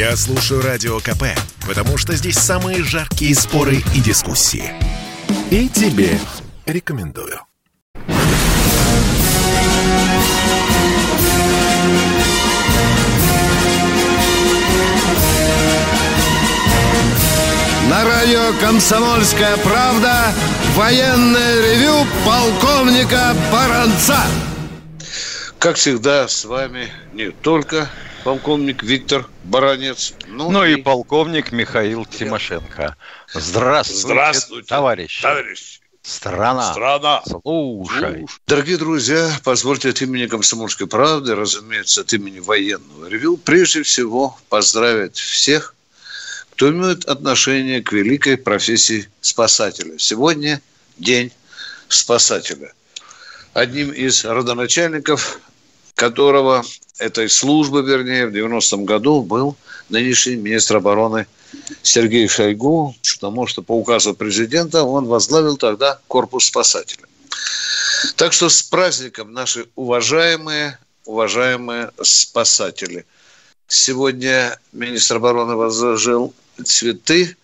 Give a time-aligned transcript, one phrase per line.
[0.00, 1.24] Я слушаю Радио КП,
[1.68, 4.72] потому что здесь самые жаркие споры и дискуссии.
[5.50, 6.18] И тебе
[6.64, 7.38] рекомендую.
[17.90, 20.32] На радио «Комсомольская правда»
[20.76, 24.16] военное ревю полковника Баранца.
[25.60, 27.90] Как всегда, с вами не только
[28.24, 30.72] полковник Виктор Баранец, ну, ну и...
[30.72, 32.96] и полковник Михаил Тимошенко.
[33.34, 35.20] Здравствуйте, Здравствуйте товарищи.
[35.20, 35.80] Товарищ.
[36.02, 36.72] Страна.
[36.72, 37.22] Страна.
[37.26, 38.24] Слушай.
[38.46, 45.18] Дорогие друзья, позвольте от имени «Комсомольской правды», разумеется, от имени военного ревю, прежде всего поздравить
[45.18, 45.74] всех,
[46.52, 49.98] кто имеет отношение к великой профессии спасателя.
[49.98, 50.62] Сегодня
[50.96, 51.30] день
[51.88, 52.72] спасателя.
[53.52, 55.38] Одним из родоначальников
[56.00, 56.64] которого,
[56.98, 59.54] этой службы, вернее, в 90-м году был
[59.90, 61.26] нынешний министр обороны
[61.82, 67.04] Сергей Шойгу, потому что по указу президента он возглавил тогда корпус спасателей.
[68.16, 73.04] Так что с праздником наши уважаемые, уважаемые спасатели.
[73.68, 76.32] Сегодня министр обороны возложил
[76.64, 77.36] цветы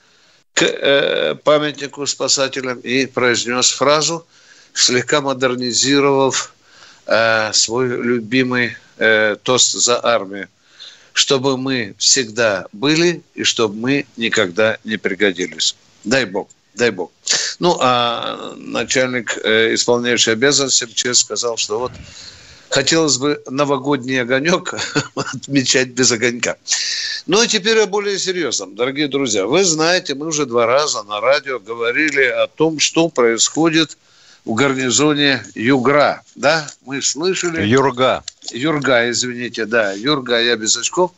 [0.55, 4.27] к э, памятнику спасателям и произнес фразу,
[4.73, 6.56] слегка модернизировав
[7.07, 10.49] э, свой любимый э, тост за армию.
[11.13, 15.75] Чтобы мы всегда были и чтобы мы никогда не пригодились.
[16.05, 16.49] Дай Бог.
[16.75, 17.11] Дай Бог.
[17.59, 21.93] Ну, а начальник э, исполняющий обязанности МЧС сказал, что вот
[22.69, 24.75] хотелось бы новогодний огонек
[25.15, 26.57] отмечать без огонька.
[27.27, 28.77] Ну, и теперь о более серьезном.
[28.77, 33.97] Дорогие друзья, вы знаете, мы уже два раза на радио говорили о том, что происходит
[34.47, 36.23] в гарнизоне Югра.
[36.37, 37.67] Да, мы слышали.
[37.67, 38.23] Юрга.
[38.53, 41.11] Юрга, извините, да, Юрга, я без очков.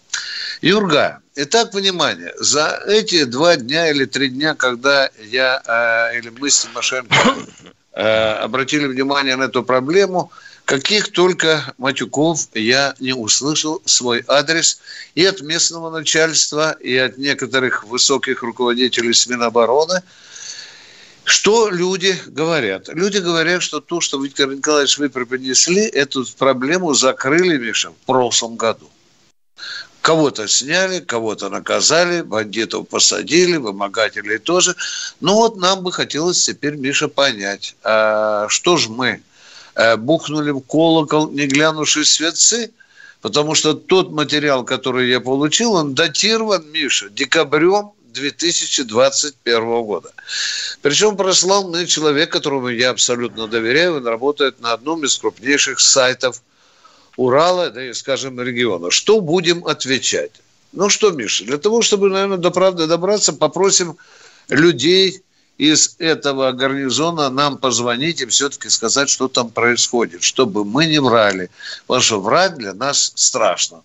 [0.63, 1.21] Юрга.
[1.37, 6.63] Итак, внимание, за эти два дня или три дня, когда я э, или мы с
[6.63, 7.15] Тимошенко
[7.93, 10.33] э, обратили внимание на эту проблему,
[10.65, 14.81] каких только матюков я не услышал свой адрес
[15.15, 20.03] и от местного начальства, и от некоторых высоких руководителей Минобороны–
[21.29, 22.89] что люди говорят?
[22.89, 28.57] Люди говорят, что то, что Виктор Николаевич вы преподнесли, эту проблему закрыли, Миша, в прошлом
[28.57, 28.89] году.
[30.01, 34.75] Кого-то сняли, кого-то наказали, бандитов посадили, вымогателей тоже.
[35.21, 39.21] Ну вот нам бы хотелось теперь, Миша, понять, а что же мы
[39.75, 42.71] а, бухнули в колокол, не глянувшие светцы?
[43.21, 50.13] Потому что тот материал, который я получил, он датирован, Миша, декабрем 2021 года.
[50.83, 56.43] Причем прослал мне человек, которому я абсолютно доверяю, он работает на одном из крупнейших сайтов
[57.17, 58.91] Урала, да и, скажем, региона.
[58.91, 60.33] Что будем отвечать?
[60.73, 63.97] Ну что, Миша, для того, чтобы, наверное, до правды добраться, попросим
[64.49, 65.23] людей
[65.59, 71.51] из этого гарнизона нам позвонить и все-таки сказать, что там происходит, чтобы мы не врали.
[71.87, 73.83] Потому что врать для нас страшно.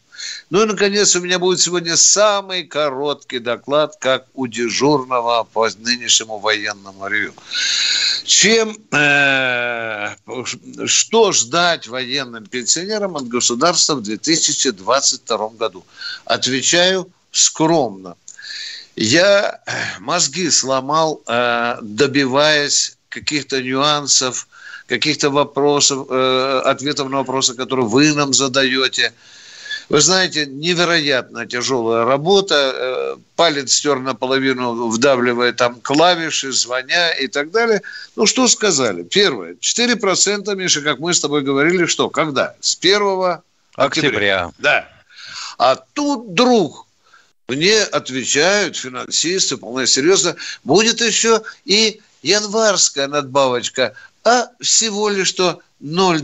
[0.50, 6.38] Ну и, наконец, у меня будет сегодня самый короткий доклад, как у дежурного по нынешнему
[6.38, 7.34] военному ревю.
[8.24, 10.16] Чем, э,
[10.86, 15.84] что ждать военным пенсионерам от государства в 2022 году?
[16.24, 18.16] Отвечаю скромно.
[18.96, 19.60] Я
[20.00, 24.48] мозги сломал, э, добиваясь каких-то нюансов,
[24.88, 29.14] каких-то вопросов, э, ответов на вопросы, которые вы нам задаете–
[29.90, 32.56] вы знаете, невероятно тяжелая работа.
[32.56, 37.82] Э, палец стер наполовину, вдавливая там клавиши, звоня и так далее.
[38.16, 39.04] Ну, что сказали?
[39.04, 39.56] Первое.
[39.56, 42.10] 4%, Миша, как мы с тобой говорили, что?
[42.10, 42.56] Когда?
[42.62, 43.42] С 1 октября.
[43.76, 44.52] октября.
[44.58, 44.90] Да.
[45.58, 46.83] А тут, друг,
[47.56, 53.94] мне отвечают финансисты, вполне серьезно, будет еще и январская надбавочка,
[54.24, 56.24] а всего лишь что 0,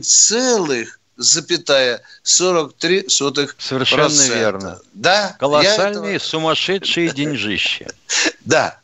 [1.17, 4.35] запятая 43 сотых Совершенно процента.
[4.35, 4.79] верно.
[4.94, 5.35] Да.
[5.40, 6.28] Колоссальные этого...
[6.28, 7.87] сумасшедшие деньжища.
[8.46, 8.79] Да.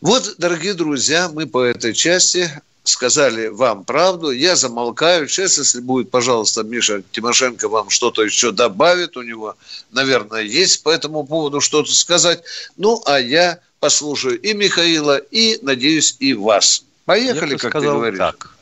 [0.00, 2.50] Вот, дорогие друзья, мы по этой части
[2.88, 4.30] сказали вам правду.
[4.30, 5.28] Я замолкаю.
[5.28, 9.16] Сейчас, если будет, пожалуйста, Миша Тимошенко вам что-то еще добавит.
[9.16, 9.56] У него,
[9.90, 12.42] наверное, есть по этому поводу что-то сказать.
[12.76, 16.84] Ну, а я послушаю и Михаила, и, надеюсь, и вас.
[17.04, 18.18] Поехали, я как сказал ты говоришь.
[18.18, 18.54] Так.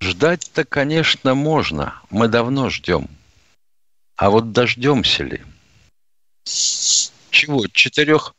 [0.00, 2.00] Ждать-то, конечно, можно.
[2.10, 3.08] Мы давно ждем.
[4.16, 5.42] А вот дождемся ли?
[6.44, 7.66] Чего?
[7.68, 8.34] Четырех?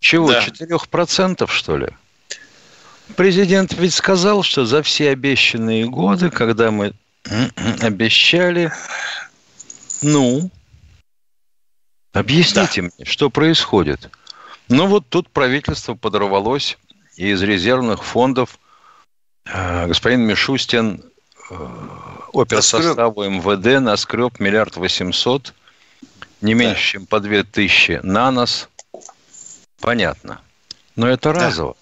[0.00, 0.32] Чего?
[0.40, 1.88] Четырех процентов, что ли?
[3.14, 6.92] Президент ведь сказал, что за все обещанные годы, когда мы
[7.80, 8.72] обещали,
[10.02, 10.50] ну,
[12.16, 12.88] Объясните да.
[12.96, 14.10] мне, что происходит.
[14.68, 16.78] Ну вот тут правительство подорвалось,
[17.16, 18.58] и из резервных фондов
[19.44, 21.04] э, господин Мишустин
[21.50, 21.54] э,
[22.32, 25.52] оперсоставу МВД наскреб миллиард восемьсот,
[26.40, 26.90] не меньше, да.
[26.92, 28.70] чем по две тысячи на нас.
[29.80, 30.40] Понятно.
[30.96, 31.46] Но это да.
[31.46, 31.76] разово.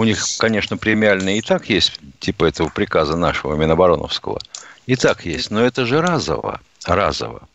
[0.00, 4.40] У них, конечно, премиальные и так есть, типа этого приказа нашего Минобороновского.
[4.86, 6.62] И так есть, но это же разово.
[6.86, 7.46] Разово.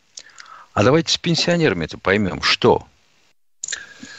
[0.76, 2.86] А давайте с пенсионерами это поймем, что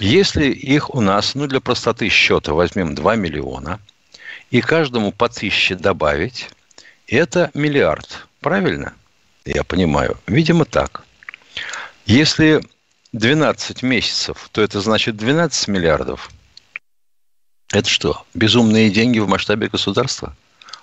[0.00, 3.78] если их у нас, ну для простоты счета возьмем 2 миллиона,
[4.50, 6.50] и каждому по тысяче добавить,
[7.06, 8.26] это миллиард.
[8.40, 8.94] Правильно?
[9.44, 10.18] Я понимаю.
[10.26, 11.04] Видимо, так.
[12.06, 12.60] Если
[13.12, 16.28] 12 месяцев, то это значит 12 миллиардов.
[17.76, 20.34] Это что, безумные деньги в масштабе государства?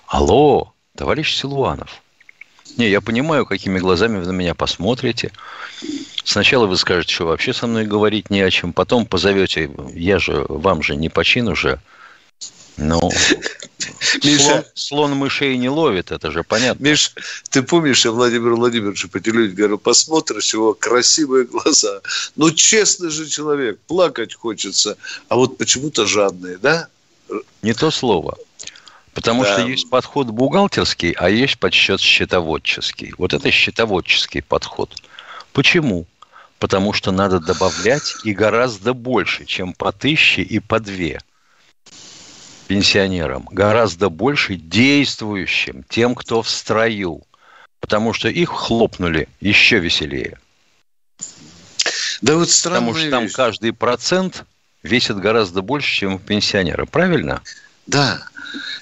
[0.06, 2.04] Алло, товарищ Силуанов.
[2.78, 5.32] Не, я понимаю, какими глазами вы на меня посмотрите.
[6.24, 8.74] Сначала вы скажете, что вообще со мной говорить не о чем.
[8.74, 11.80] Потом позовете, я же, вам же не почин уже.
[12.78, 13.12] Ну,
[14.24, 16.84] Миша, слон, слон мышей не ловит, это же понятно.
[16.84, 17.14] Миш,
[17.50, 22.02] ты помнишь, я Владимир Владимирович по телевизору говорю, посмотришь его красивые глаза.
[22.36, 24.98] Ну, честный же человек, плакать хочется,
[25.30, 26.88] а вот почему-то жадный, да?
[27.62, 28.38] Не то слово.
[29.14, 29.54] Потому да.
[29.54, 33.14] что есть подход бухгалтерский, а есть подсчет счетоводческий.
[33.18, 34.96] Вот это счетоводческий подход.
[35.52, 36.08] Почему?
[36.58, 41.20] Потому что надо добавлять и гораздо больше, чем по тысяче и по две
[42.68, 43.48] пенсионерам.
[43.52, 47.24] Гораздо больше действующим, тем, кто в строю.
[47.80, 50.40] Потому что их хлопнули еще веселее.
[52.22, 54.46] Да вот Потому что там каждый процент
[54.84, 56.86] весит гораздо больше, чем у пенсионера.
[56.86, 57.42] Правильно?
[57.88, 58.24] Да.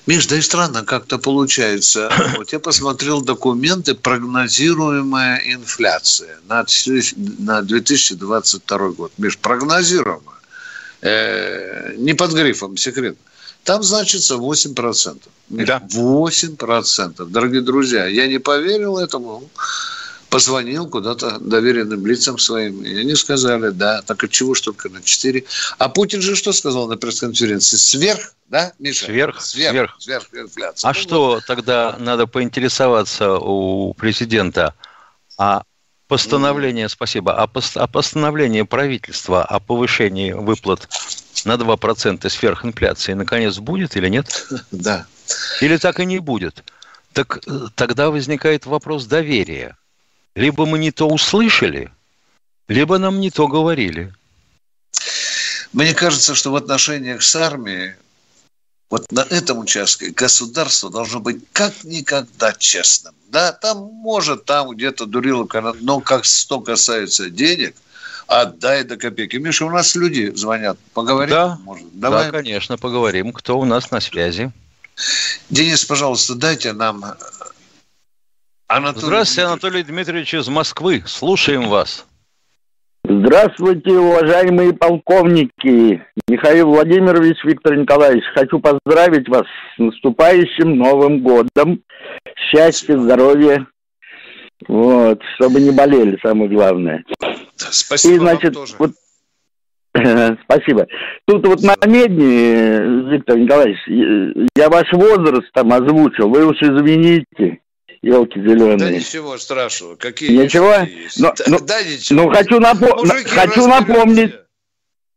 [0.06, 2.12] Миш, да и странно как-то получается.
[2.38, 6.66] Вот я посмотрел документы, прогнозируемая инфляция на,
[7.40, 9.12] на 2022 год.
[9.18, 10.38] Миш, прогнозируемая.
[11.02, 13.18] Э, не под грифом секрет.
[13.64, 15.22] Там значится 8%.
[15.50, 15.82] Да.
[15.90, 17.26] 8%.
[17.26, 19.50] Дорогие друзья, я не поверил этому
[20.32, 25.04] позвонил куда-то доверенным лицам своим, и они сказали, да, так от чего ж только на
[25.04, 25.44] 4.
[25.78, 27.76] А Путин же что сказал на пресс-конференции?
[27.76, 29.06] Сверх, да, Миша?
[29.06, 29.74] Сверх, сверх.
[29.74, 30.90] Сверх, сверх инфляция.
[30.90, 31.46] А ну, что вот.
[31.46, 34.74] тогда надо поинтересоваться у президента,
[35.38, 35.64] а
[36.08, 40.88] постановление, спасибо, а, пост, а постановление правительства о повышении выплат
[41.46, 44.48] на 2% сверхинфляции наконец будет или нет?
[44.72, 45.06] Да.
[45.62, 46.64] Или так и не будет?
[47.14, 49.78] Так э, тогда возникает вопрос доверия.
[50.36, 51.92] Либо мы не то услышали,
[52.68, 54.14] либо нам не то говорили.
[55.74, 57.96] Мне кажется, что в отношениях с армией
[58.90, 63.16] вот на этом участке государство должно быть как никогда честным.
[63.30, 65.48] Да, там может, там где-то дурило,
[65.80, 67.76] но как что касается денег,
[68.32, 69.38] отдай до копейки.
[69.38, 70.78] Миша, у нас люди звонят.
[70.94, 71.30] Поговорим?
[71.30, 71.88] Да, может.
[71.94, 72.26] Давай.
[72.26, 73.34] да, конечно, поговорим.
[73.34, 74.52] Кто у нас на связи?
[75.50, 77.04] Денис, пожалуйста, дайте нам
[78.68, 81.04] Анатолий Здравствуйте, Анатолий Дмитриевич из Москвы.
[81.06, 82.06] Слушаем вас.
[83.04, 86.02] Здравствуйте, уважаемые полковники.
[86.30, 89.44] Михаил Владимирович, Виктор Николаевич, хочу поздравить вас
[89.76, 91.82] с наступающим Новым годом.
[92.36, 93.66] Счастья, здоровья.
[94.68, 97.04] Вот, чтобы не болели, самое главное.
[97.58, 98.76] Спасибо И, значит, тоже.
[98.78, 98.92] Вот,
[100.44, 100.88] Спасибо.
[101.26, 103.80] Тут вот на медне, Виктор Николаевич,
[104.56, 107.60] я ваш возраст там озвучил, вы уж извините
[108.02, 108.78] елки зеленые.
[108.78, 109.96] Да ничего страшного.
[109.96, 110.74] Какие ничего?
[110.76, 111.20] Есть?
[111.20, 112.24] Но, да, ну, да, ничего.
[112.24, 114.34] Ну, хочу, напо- хочу напомнить.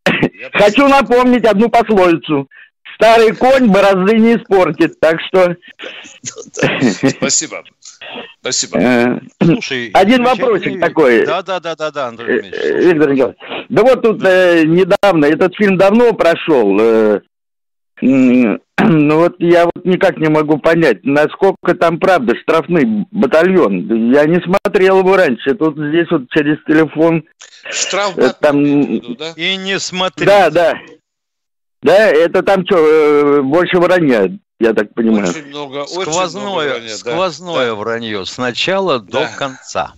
[0.53, 2.47] Хочу напомнить одну пословицу.
[2.97, 5.57] Старый конь борозды не испортит, так что...
[7.11, 7.65] Спасибо.
[8.41, 8.79] Спасибо.
[8.79, 11.25] Э, Слушай, один вопросик такой.
[11.27, 13.39] Да, да, да, да, да, Андрей э, Виктор Николаевич.
[13.69, 17.21] Да вот тут э, недавно, этот фильм давно прошел, э,
[18.01, 24.13] ну вот я вот никак не могу понять, насколько там правда штрафный батальон.
[24.13, 25.55] Я не смотрел его раньше.
[25.55, 27.25] Тут здесь вот через телефон.
[27.71, 28.63] Штраф э, там...
[29.17, 29.33] Да?
[29.37, 30.27] И не смотрел.
[30.27, 30.75] Да, да.
[31.85, 35.29] Да, это там что, э, больше вранья, я так понимаю.
[35.29, 37.75] Очень много, сквозное, много вранья, сквозное да.
[37.75, 38.25] вранье.
[38.25, 39.21] Сначала да.
[39.21, 39.93] до конца.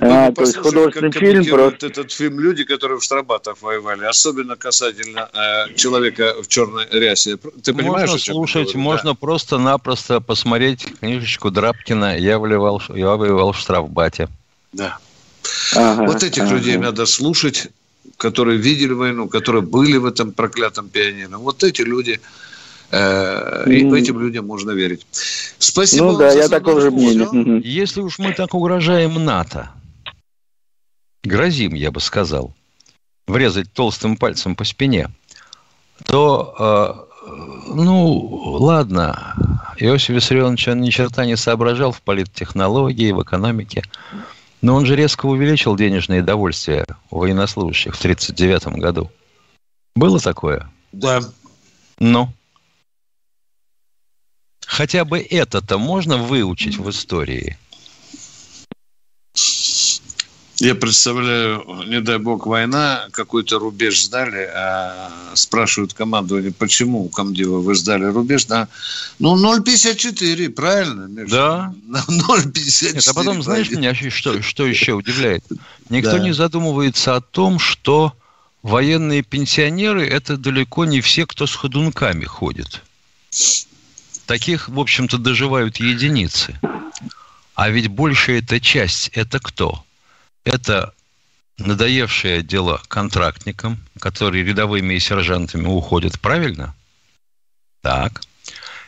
[0.00, 1.86] А, ну, то есть художественный как фильм просто...
[1.86, 7.36] этот фильм люди, которые в Штрафбатах воевали, особенно касательно э, человека в черной рясе.
[7.36, 9.14] Ты понимаешь, можно слушать, можно да?
[9.14, 14.28] просто-напросто посмотреть книжечку Драбкина «Я, воевал, я воевал в Штрафбате».
[14.72, 14.98] Да.
[15.76, 16.54] Ага, вот этих ага.
[16.56, 17.68] людей надо слушать,
[18.16, 21.36] которые видели войну, которые были в этом проклятом пионере.
[21.36, 22.20] Вот эти люди
[22.94, 25.04] Э, и этим людям можно верить.
[25.58, 26.12] Спасибо.
[26.12, 27.60] Ну да, я такого же мнения.
[27.64, 29.70] Если уж мы так угрожаем НАТО,
[31.24, 32.52] грозим, я бы сказал,
[33.26, 35.08] врезать толстым пальцем по спине,
[36.04, 38.12] то, э, ну,
[38.60, 39.34] ладно,
[39.78, 43.82] Иосиф Виссарионович, он ни черта не соображал в политтехнологии, в экономике,
[44.64, 49.10] но он же резко увеличил денежные довольствия у военнослужащих в 1939 году.
[49.94, 50.70] Было такое?
[50.90, 51.20] Да.
[51.98, 52.32] Ну?
[54.66, 57.58] Хотя бы это-то можно выучить в истории–
[60.60, 67.74] Я представляю, не дай бог, война, какой-то рубеж сдали, а спрашивают командование, почему, комдива, вы
[67.74, 68.44] сдали рубеж?
[68.44, 68.68] Да.
[69.18, 71.06] Ну, 0,54, правильно?
[71.06, 71.30] Миша?
[71.30, 71.74] Да.
[71.88, 72.94] 0,54.
[72.94, 75.44] Нет, а потом, знаешь, меня что, что еще удивляет?
[75.90, 76.18] Никто да.
[76.20, 78.12] не задумывается о том, что
[78.62, 82.82] военные пенсионеры– это далеко не все, кто с ходунками ходит.
[84.26, 86.58] Таких, в общем-то, доживают единицы.
[87.56, 89.83] А ведь большая эта часть– это кто?
[90.44, 90.94] Это
[91.58, 96.74] надоевшее дело контрактникам, которые рядовыми и сержантами уходят, правильно?
[97.80, 98.20] Так.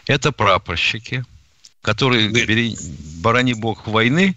[0.06, 1.24] Это прапорщики,
[1.82, 2.76] которые, бери,
[3.22, 4.36] барани бог войны,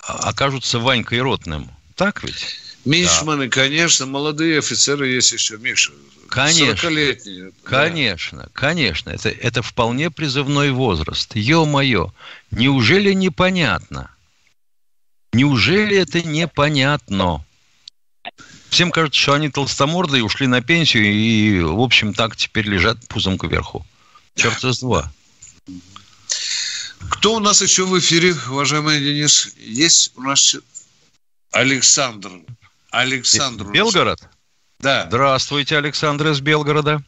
[0.00, 1.70] окажутся Ванькой Ротным.
[1.94, 2.58] Так ведь?
[2.84, 3.50] Мичманы, да.
[3.50, 5.92] конечно, молодые офицеры есть еще, Миша.
[6.28, 6.90] Конечно,
[7.62, 8.48] конечно, да.
[8.52, 9.10] конечно.
[9.10, 11.34] Это, это вполне призывной возраст.
[11.36, 12.12] Ё-моё,
[12.50, 14.10] неужели непонятно,
[15.34, 17.44] Неужели это непонятно?
[18.70, 23.36] Всем кажется, что они толстомордые, ушли на пенсию и, в общем, так теперь лежат пузом
[23.36, 23.84] кверху.
[24.36, 25.12] Черт с два.
[27.10, 29.52] Кто у нас еще в эфире, уважаемый Денис?
[29.58, 30.56] Есть у нас
[31.50, 32.30] Александр.
[32.90, 33.64] Александр.
[33.70, 34.20] Белгород?
[34.78, 35.06] Да.
[35.08, 37.02] Здравствуйте, Александр из Белгорода.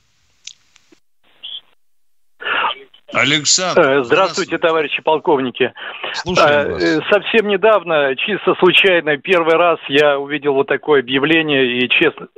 [3.17, 3.81] Александр.
[3.81, 5.73] Э, здравствуйте, товарищи полковники.
[6.13, 6.83] Слушаем э, вас.
[6.83, 12.29] Э, совсем недавно, чисто случайно, первый раз я увидел вот такое объявление и честно,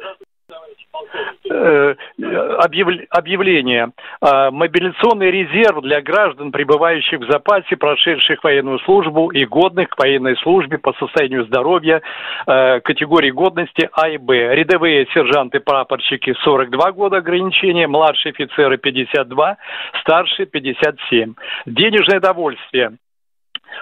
[3.11, 3.91] объявление.
[4.21, 10.37] А, мобилизационный резерв для граждан, пребывающих в запасе, прошедших военную службу и годных к военной
[10.39, 12.03] службе по состоянию здоровья
[12.47, 14.55] э, категории годности А и Б.
[14.55, 19.57] Рядовые сержанты-прапорщики 42 года ограничения, младшие офицеры 52,
[20.01, 21.35] старшие 57.
[21.67, 22.93] Денежное довольствие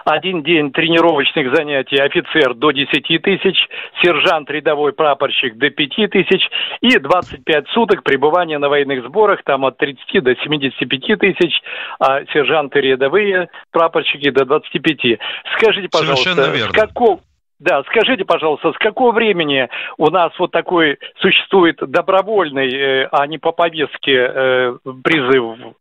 [0.07, 2.91] один день тренировочных занятий офицер до 10
[3.23, 3.57] тысяч,
[4.01, 6.49] сержант рядовой прапорщик до 5 тысяч
[6.81, 11.61] и 25 суток пребывания на военных сборах там от 30 до 75 тысяч,
[11.99, 15.19] а сержанты рядовые прапорщики до 25.
[15.57, 17.21] Скажите, пожалуйста, с какого
[17.59, 23.39] да, скажите, пожалуйста, с какого времени у нас вот такой существует добровольный, э, а не
[23.39, 25.75] по повестке э, призыв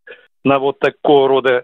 [0.45, 1.63] на вот такого рода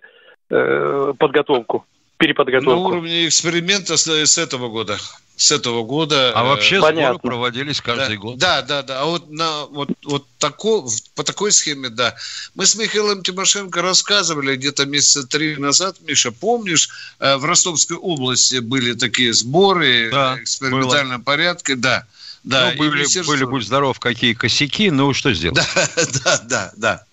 [0.50, 1.86] э, подготовку?
[2.22, 2.72] Переподготовку.
[2.72, 4.98] На уровне эксперимента с, с этого года.
[5.36, 6.32] С этого года.
[6.36, 7.18] А вообще э, понятно.
[7.18, 8.38] сборы проводились каждый да, год.
[8.38, 9.02] Да, да, да.
[9.02, 12.16] А вот, на, вот, вот тако, по такой схеме, да.
[12.54, 18.60] Мы с Михаилом Тимошенко рассказывали где-то месяца три назад, Миша, помнишь, э, в Ростовской области
[18.60, 21.26] были такие сборы да, экспериментальном было.
[21.26, 22.06] порядке, да.
[22.44, 25.58] Да, ну, были, были, будь здоров, какие косяки, ну что сделать?
[25.58, 25.88] Да,
[26.24, 27.06] да, да, да.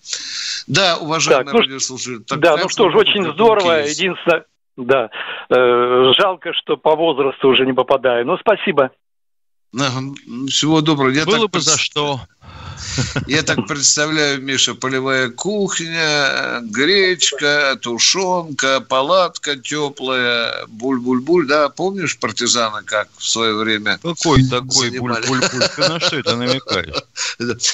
[0.65, 2.23] Да, уважаемые так, ну, радиослушатели.
[2.37, 3.87] Да, ну что ж, очень здорово.
[3.87, 4.45] Единственное,
[4.85, 5.09] да.
[5.49, 8.25] Э, жалко, что по возрасту уже не попадаю.
[8.25, 8.91] Но спасибо.
[9.71, 11.09] Всего доброго.
[11.09, 12.19] Я Было бы за что.
[13.27, 21.47] Я так представляю, Миша, полевая кухня, гречка, тушенка, палатка теплая, буль-буль-буль.
[21.47, 25.69] Да, помнишь партизаны как в свое время Какой такой буль-буль-буль?
[25.75, 27.03] Ты на что это намекаешь?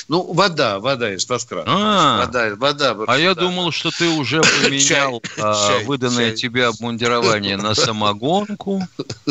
[0.07, 1.65] Ну, вода, вода из-под крана.
[1.67, 2.95] А, вода, вода.
[3.07, 8.87] А я думал, что ты уже поменял а, выданное тебе обмундирование на самогонку,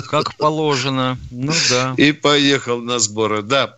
[0.09, 1.19] как положено.
[1.31, 1.95] Ну да.
[1.97, 3.77] И поехал на сборы, да.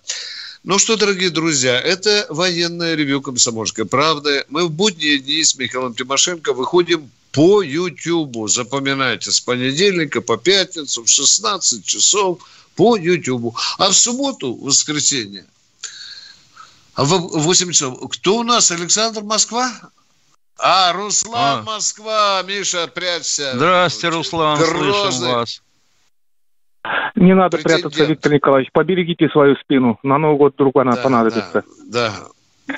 [0.67, 4.45] Ну что, дорогие друзья, это военное ревю «Комсомольской правды».
[4.49, 8.49] Мы в будние дни с Михаилом Тимошенко выходим по Ютьюбу.
[8.49, 12.41] Запоминайте, с понедельника по пятницу в 16 часов
[12.75, 13.55] по Ютьюбу.
[13.79, 15.47] А в субботу, в воскресенье,
[16.97, 18.01] в 8 часов.
[18.11, 18.73] Кто у нас?
[18.73, 19.73] Александр Москва?
[20.59, 21.63] А, Руслан а.
[21.63, 22.43] Москва.
[22.43, 23.53] Миша, прячься.
[23.55, 24.59] Здравствуйте, Руслан.
[24.59, 25.13] Грозный.
[25.13, 25.63] Слышим вас.
[27.15, 27.83] Не надо Претендент.
[27.83, 28.71] прятаться, Виктор Николаевич.
[28.73, 29.99] Поберегите свою спину.
[30.03, 31.65] На Новый год вдруг она да, понадобится.
[31.91, 32.11] Да,
[32.69, 32.75] да.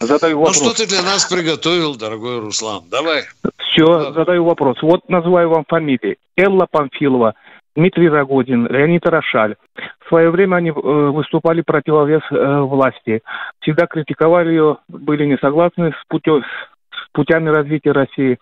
[0.00, 0.62] Задаю вопрос.
[0.62, 2.84] Ну, что ты для нас приготовил, дорогой Руслан?
[2.90, 3.22] Давай.
[3.58, 4.12] Все, да.
[4.12, 4.76] задаю вопрос.
[4.80, 6.16] Вот называю вам фамилии.
[6.36, 7.34] Элла Памфилова,
[7.74, 9.56] Дмитрий Рогодин, Леонид Рошаль.
[10.04, 13.22] В свое время они э, выступали противовес э, власти.
[13.60, 18.38] Всегда критиковали ее, были не согласны с, путё, с путями развития России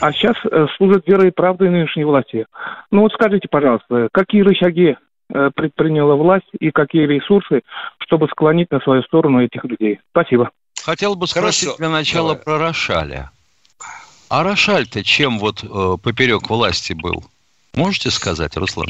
[0.00, 2.46] а сейчас э, служат верой и правдой нынешней власти.
[2.90, 4.96] Ну вот скажите, пожалуйста, какие рычаги
[5.32, 7.62] э, предприняла власть и какие ресурсы,
[7.98, 10.00] чтобы склонить на свою сторону этих людей?
[10.10, 10.50] Спасибо.
[10.84, 11.78] Хотел бы спросить Хорошо.
[11.78, 12.44] для начала Давай.
[12.44, 13.30] про Рошаля.
[14.28, 17.24] А Рошаль-то чем вот э, поперек власти был?
[17.74, 18.88] Можете сказать, Руслан?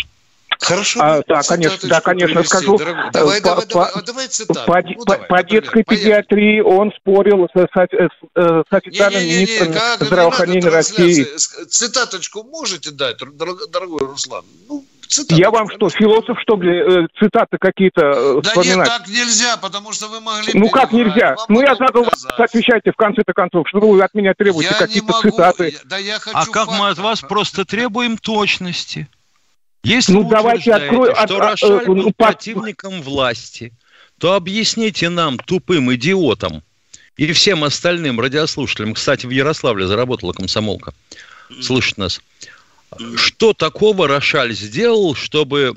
[0.60, 1.00] Хорошо.
[1.02, 2.78] А, да, конечно, да, конечно, скажу.
[3.12, 4.66] Давай, давай, по, давай, по, давай цитату.
[4.66, 5.96] По, ну, по, давай, по детской поехали.
[5.96, 11.24] педиатрии он спорил с, с, с, с официальным не, не, не, министром как, здравоохранения России.
[11.24, 13.16] Цитаточку можете дать,
[13.70, 14.44] дорогой Руслан?
[14.68, 15.40] Ну, цитату.
[15.40, 18.88] Я вам что, философ, что ли, э, цитаты какие-то э, да вспоминать?
[18.88, 20.52] нет, так нельзя, потому что вы могли...
[20.54, 21.36] Ну как нельзя?
[21.48, 25.74] ну я задал вас, отвечайте в конце-то концов, что вы от меня требуете какие-то цитаты.
[25.84, 29.08] Да я хочу а как мы от вас просто требуем точности?
[29.82, 33.72] Если ну, давайте открою, что от, Рошаль а, был противником власти,
[34.18, 36.62] то объясните нам, тупым идиотам,
[37.16, 40.92] и всем остальным радиослушателям, кстати, в Ярославле заработала комсомолка,
[41.62, 42.20] слышит нас,
[43.16, 45.74] что такого Рошаль сделал, чтобы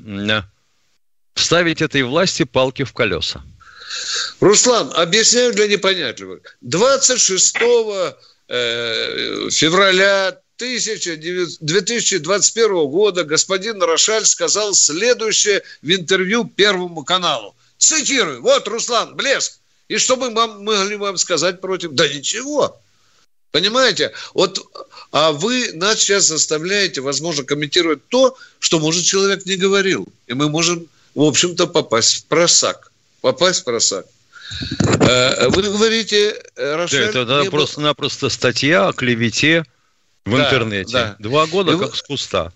[1.34, 3.42] вставить этой власти палки в колеса?
[4.40, 6.56] Руслан, объясняю для непонятливых.
[6.62, 7.56] 26
[8.48, 17.56] э, февраля 2021 года господин Рошаль сказал следующее в интервью Первому каналу.
[17.78, 18.42] Цитирую.
[18.42, 19.58] Вот, Руслан, блеск.
[19.88, 21.92] И что мы вам, могли вам сказать против?
[21.92, 22.80] Да ничего.
[23.50, 24.12] Понимаете?
[24.32, 24.66] Вот,
[25.12, 30.08] а вы нас сейчас заставляете, возможно, комментировать то, что, может, человек не говорил.
[30.26, 32.90] И мы можем, в общем-то, попасть в просак.
[33.20, 34.06] Попасть в просак.
[35.00, 37.12] Э, вы говорите, Рошаль...
[37.12, 39.64] Да, это просто-напросто статья о клевете
[40.24, 40.92] в да, интернете.
[40.92, 41.16] Да.
[41.18, 42.52] Два года И как с куста.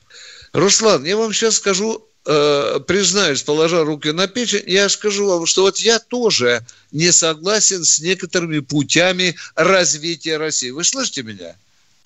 [0.52, 5.62] Руслан, я вам сейчас скажу, э, признаюсь, положа руки на печень, я скажу вам, что
[5.62, 10.70] вот я тоже не согласен с некоторыми путями развития России.
[10.70, 11.54] Вы слышите меня?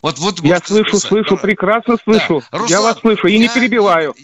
[0.00, 1.08] Вот, вот, я вот, слышу, записать.
[1.08, 2.42] слышу, прекрасно слышу.
[2.50, 2.58] Да.
[2.58, 4.14] Руслан, я вас слышу и я, не перебиваю.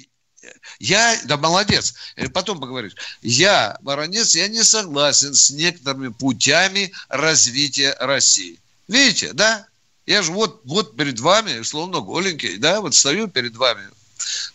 [0.81, 2.95] Я, да молодец, э, потом поговоришь.
[3.23, 8.59] Я, Воронец, я не согласен с некоторыми путями развития России.
[8.89, 9.67] Видите, да?
[10.09, 13.83] Я же вот, вот перед вами, словно голенький, да, вот стою перед вами,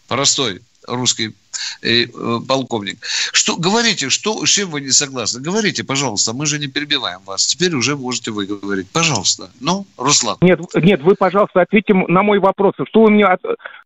[0.07, 1.35] простой русский
[1.83, 2.97] э, э, полковник.
[3.31, 5.41] Что, говорите, что, с чем вы не согласны?
[5.41, 7.45] Говорите, пожалуйста, мы же не перебиваем вас.
[7.45, 8.89] Теперь уже можете вы говорить.
[8.89, 9.51] Пожалуйста.
[9.59, 10.37] Ну, Руслан.
[10.41, 12.73] Нет, нет, вы, пожалуйста, ответьте на мой вопрос.
[12.87, 13.39] Что вы мне от...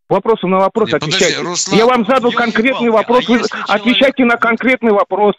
[0.08, 1.36] вопросом на вопрос нет, отвечаете?
[1.36, 4.32] Подожди, Руслан, Я вам задал конкретный вопрос, а вы отвечайте человек...
[4.32, 5.34] на конкретный вопрос.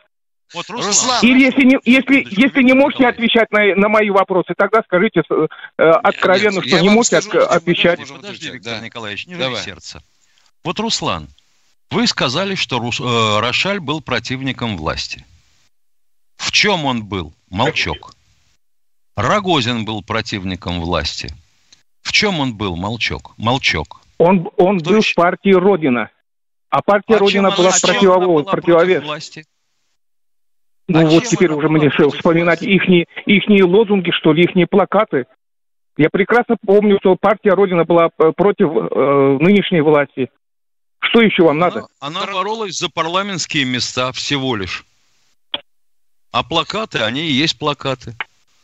[0.54, 1.24] Вот, Руслан.
[1.24, 5.84] Или если не, если, если не можете отвечать на, на мои вопросы, тогда скажите э,
[5.84, 8.00] откровенно, нет, что не можете скажу, отвечать.
[8.08, 8.86] Подожди, Виктор да.
[8.86, 9.62] Николаевич, не Давай.
[9.62, 10.02] сердце.
[10.64, 11.28] Вот, Руслан,
[11.92, 15.24] вы сказали, что Рус, э, Рошаль был противником власти.
[16.38, 17.34] В чем он был?
[17.50, 18.14] Молчок.
[19.16, 21.34] Рогозин был противником власти.
[22.02, 22.76] В чем он был?
[22.76, 23.34] Молчок.
[23.38, 24.02] Молчок.
[24.18, 26.10] Он, он был в партии Родина.
[26.70, 29.04] А партия а Родина была а противовой, противовес.
[29.04, 29.46] Власти?
[30.90, 35.28] Ну а вот теперь уже мне вспоминать ихние, ихние лозунги, что ли, ихние плакаты.
[35.98, 40.30] Я прекрасно помню, что партия Родина была э, против э, нынешней власти.
[41.00, 41.86] Что еще вам надо?
[42.00, 44.84] Она, она боролась за парламентские места всего лишь.
[46.32, 48.16] А плакаты, они и есть плакаты.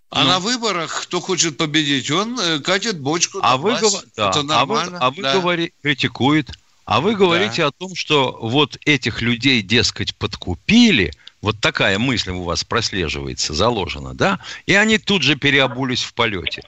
[0.09, 0.29] А ну.
[0.29, 3.37] на выборах, кто хочет победить, он э, катит бочку.
[3.43, 4.03] А вы, гов...
[4.15, 4.31] да.
[4.31, 4.97] Это нормально.
[4.99, 5.33] А вы, а вы да.
[5.33, 5.73] говори...
[5.83, 6.49] критикует.
[6.85, 7.67] А вы говорите да.
[7.67, 11.11] о том, что вот этих людей, дескать, подкупили–
[11.41, 14.39] вот такая мысль у вас прослеживается, заложена, да?
[14.65, 16.63] И они тут же переобулись в полете.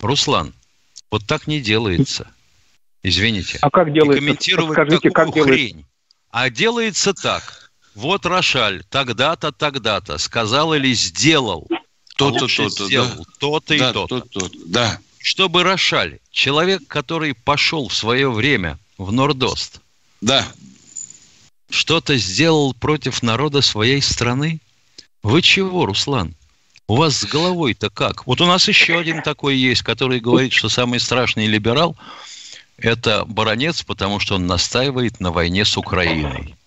[0.00, 0.52] Руслан,
[1.10, 2.30] вот так не делается.
[3.02, 3.58] Извините.
[3.62, 4.18] А как делается?
[4.18, 5.68] И комментировать Подскажите, такую как хрень.
[5.68, 5.88] Делается?
[6.30, 7.70] А делается так.
[7.94, 11.66] Вот Рошаль тогда-то, тогда-то сказал или сделал.
[12.16, 13.24] То-то, а то-то, сделал да.
[13.38, 14.20] то-то да, и то-то.
[14.20, 14.50] то-то.
[14.66, 14.98] Да.
[15.20, 19.80] Чтобы Рошаль, человек, который пошел в свое время в Нордост,
[20.20, 20.46] да
[21.70, 24.60] что-то сделал против народа своей страны?
[25.22, 26.34] Вы чего, Руслан?
[26.86, 28.26] У вас с головой-то как?
[28.26, 31.96] Вот у нас еще один такой есть, который говорит, что самый страшный либерал–
[32.78, 36.54] это баронец, потому что он настаивает на войне с Украиной.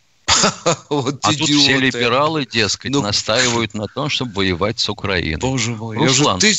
[0.90, 5.40] Вот а тут все либералы, дескать, ну, настаивают на том, чтобы воевать с Украиной.
[5.40, 6.56] Боже мой, Руслан, ты...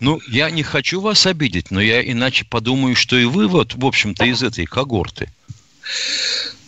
[0.00, 3.84] ну, я не хочу вас обидеть, но я иначе подумаю, что и вы вот, в
[3.84, 5.28] общем-то, из этой когорты.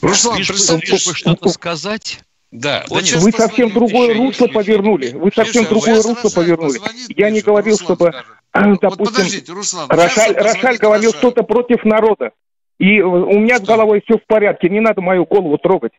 [0.05, 2.21] Руслан, Лишь бы что-то сказать.
[2.51, 5.11] Да, вот вы совсем другое русло повернули.
[5.11, 6.81] Вы совсем другое русло повернули.
[7.09, 8.13] Я не говорил, чтобы,
[8.53, 12.31] допустим, Рошаль, Рошаль говорил что-то против народа.
[12.79, 15.93] И у меня с головой все в порядке, не надо мою голову трогать.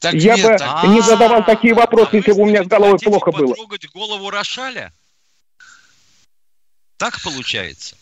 [0.00, 0.84] Так я нет, бы так...
[0.88, 3.54] не задавал такие вопросы, если бы у меня с головой плохо было.
[3.54, 4.92] трогать голову Рошаля?
[6.98, 7.96] Так получается?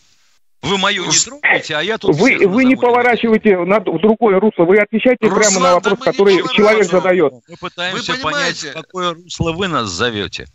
[0.65, 2.15] Вы мою не трогаете, а я тут...
[2.15, 6.11] Вы, вы не поворачиваете на, в другое русло, вы отвечаете Руслан, прямо на вопрос, да
[6.11, 7.33] который человек задает.
[7.47, 10.47] Мы пытаемся вы понять, в какое русло вы нас зовете.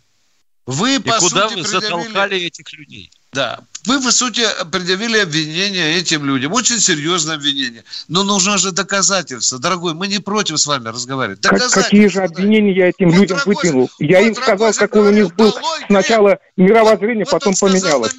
[0.65, 3.09] Вы, И по куда сути, вы затолкали этих людей?
[3.33, 6.53] Да, вы, по сути, предъявили обвинение этим людям.
[6.53, 7.83] Очень серьезное обвинение.
[8.07, 9.57] Но нужно же доказательства.
[9.57, 11.41] Дорогой, мы не против с вами разговаривать.
[11.41, 13.89] Какие же обвинения я этим людям дорогой, выдвинул?
[13.99, 15.55] Я им сказал, какой у них был
[15.87, 18.13] сначала мировоззрение, потом поменялось.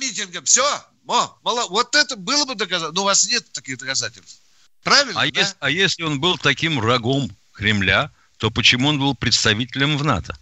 [0.44, 0.64] Все,
[1.06, 2.92] о, мало, вот это было бы доказательство.
[2.94, 4.40] Но у вас нет таких доказательств.
[4.82, 5.20] Правильно?
[5.20, 5.40] А, да?
[5.40, 10.36] если, а если он был таким врагом Кремля, то почему он был представителем в НАТО?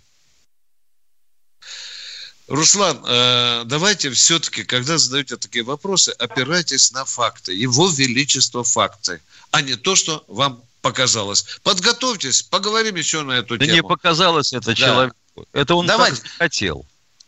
[2.48, 7.54] Руслан, э, давайте все-таки, когда задаете такие вопросы, опирайтесь на факты.
[7.54, 9.20] Его величество факты,
[9.52, 11.44] а не то, что вам показалось.
[11.62, 13.76] Подготовьтесь, поговорим еще на эту да тему.
[13.76, 14.74] не показалось это да.
[14.74, 15.16] человеку.
[15.52, 16.22] Это он Давайте.
[16.38, 16.84] хотел.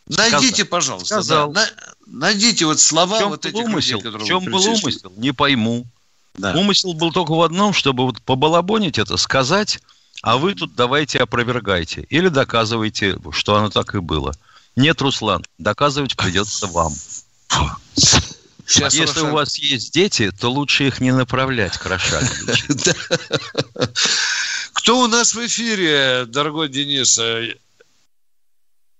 [0.07, 0.65] Найдите, Сказал.
[0.67, 1.07] пожалуйста.
[1.07, 1.51] Сказал.
[1.53, 1.69] Да,
[2.05, 4.01] найдите вот слова в чем вот этих умысел?
[4.01, 5.11] людей, В чем был умысел?
[5.17, 5.85] Не пойму.
[6.35, 6.53] Да.
[6.53, 9.79] Умысел был только в одном, чтобы вот побалабонить это, сказать,
[10.21, 12.07] а вы тут давайте опровергайте.
[12.09, 14.33] Или доказывайте, что оно так и было.
[14.75, 16.93] Нет, Руслан, доказывать придется вам.
[18.65, 19.31] Сейчас Если Рошан...
[19.31, 22.27] у вас есть дети, то лучше их не направлять к Рошану.
[24.73, 27.19] Кто у нас в эфире, дорогой Денис?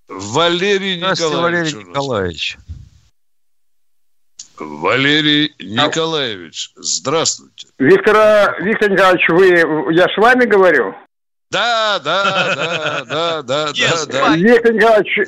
[0.07, 1.73] Валерий Николаевич.
[1.73, 2.57] Валерий Николаевич.
[4.59, 7.67] Валерий Николаевич, здравствуйте.
[7.79, 10.95] Виктор, Виктор Николаевич, вы, я с вами говорю?
[11.53, 14.35] Да, да, да, да, да, да, да.
[14.35, 15.19] Виктор Николаевич,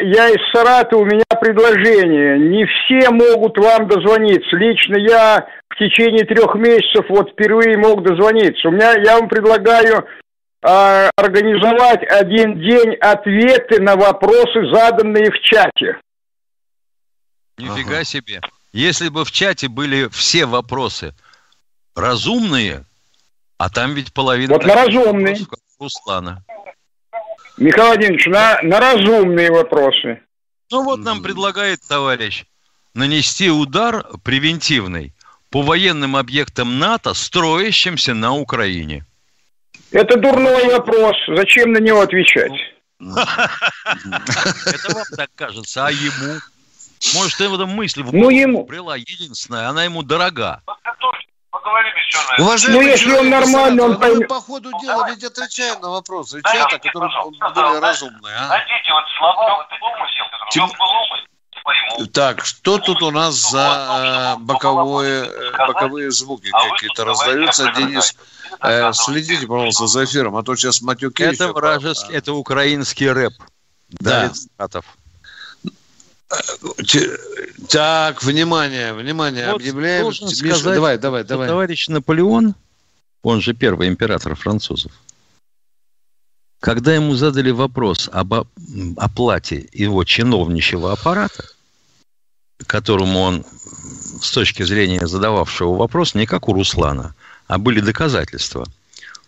[0.00, 2.38] я из Саратова, у меня предложение.
[2.38, 4.56] Не все могут вам дозвониться.
[4.56, 8.68] Лично я в течение трех месяцев вот впервые мог дозвониться.
[8.68, 10.06] У меня, я вам предлагаю
[10.62, 15.98] э, организовать один день ответы на вопросы, заданные в чате.
[17.58, 18.04] Нифига ага.
[18.04, 18.40] себе.
[18.72, 21.14] Если бы в чате были все вопросы
[21.94, 22.84] разумные,
[23.56, 24.54] а там ведь половина...
[24.54, 25.36] Вот на разумные.
[25.78, 26.44] Руслана.
[27.56, 30.20] Михаил Владимирович, на, на разумные вопросы.
[30.70, 32.44] Ну вот нам предлагает товарищ
[32.94, 35.14] нанести удар превентивный
[35.50, 39.04] по военным объектам НАТО, строящимся на Украине.
[39.90, 41.16] Это дурной вопрос.
[41.34, 42.52] Зачем на него отвечать?
[43.00, 46.38] Это вам так кажется, а ему?
[47.14, 48.64] Может, эта мысль в ну, ему...
[48.64, 50.62] брела единственная, она ему дорога.
[52.38, 54.20] Уважаемый ну, если он нормальный, он поймет.
[54.20, 57.10] Мы по ходу дела ведь отвечаем на вопросы чата, которые
[57.54, 58.34] более разумные.
[58.36, 58.48] А?
[58.48, 60.68] Найдите вот слова, вот умысел, Тем...
[61.98, 67.72] был Так, что тут у нас за э, боковое, э, боковые звуки а какие-то раздаются,
[67.72, 68.16] Денис?
[68.60, 71.22] Э, следите, пожалуйста, за эфиром, а то сейчас матюки.
[71.22, 73.32] Это вражеский, это украинский рэп.
[73.88, 74.20] Да.
[74.20, 74.36] Давид
[77.68, 80.06] так, внимание, внимание, вот объявляем.
[80.06, 81.48] Миша, сказать, давай, давай, давай.
[81.48, 82.54] Товарищ Наполеон,
[83.22, 84.92] он же первый император французов,
[86.60, 88.34] когда ему задали вопрос об
[88.96, 91.44] оплате его чиновничьего аппарата,
[92.66, 93.44] которому он
[94.20, 97.14] с точки зрения задававшего вопрос, не как у Руслана,
[97.46, 98.66] а были доказательства,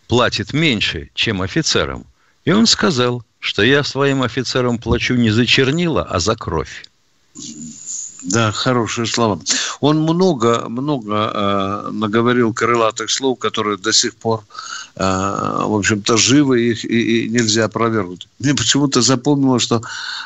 [0.08, 2.04] платит меньше, чем офицерам.
[2.44, 6.84] И он сказал, что я своим офицерам плачу не за чернила, а за кровь.
[8.23, 9.40] Да, хорошие слова.
[9.81, 14.45] Он много, много э, наговорил крылатых слов, которые до сих пор,
[14.97, 18.29] э, в общем-то, живы, их и, и нельзя опровергнуть.
[18.38, 19.81] Мне почему-то запомнилось, что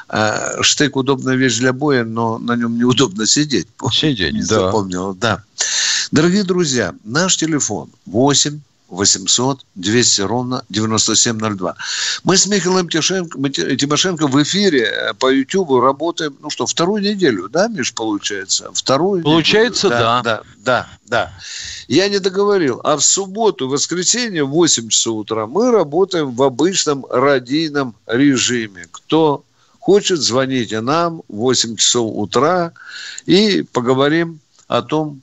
[0.08, 3.68] э, штык удобная вещь для боя, но на нем неудобно сидеть.
[3.92, 4.66] Сидеть, да.
[4.66, 5.44] Запомнил, да.
[6.10, 8.60] Дорогие друзья, наш телефон 8
[8.94, 11.76] 800 200 ровно 9702.
[12.24, 17.48] Мы с Михаилом Тимошенко, Тимошенко в эфире э, по YouTube работаем, ну что, вторую неделю,
[17.48, 18.70] да, Миш, получается?
[18.72, 20.00] Вторую Получается, неделю.
[20.02, 20.22] да.
[20.22, 21.32] Да, да, да.
[21.88, 22.80] Я не договорил.
[22.84, 28.86] А в субботу, воскресенье в 8 часов утра мы работаем в обычном радийном режиме.
[28.90, 29.44] Кто
[29.80, 32.72] хочет, звоните нам в 8 часов утра
[33.26, 35.20] и поговорим о том,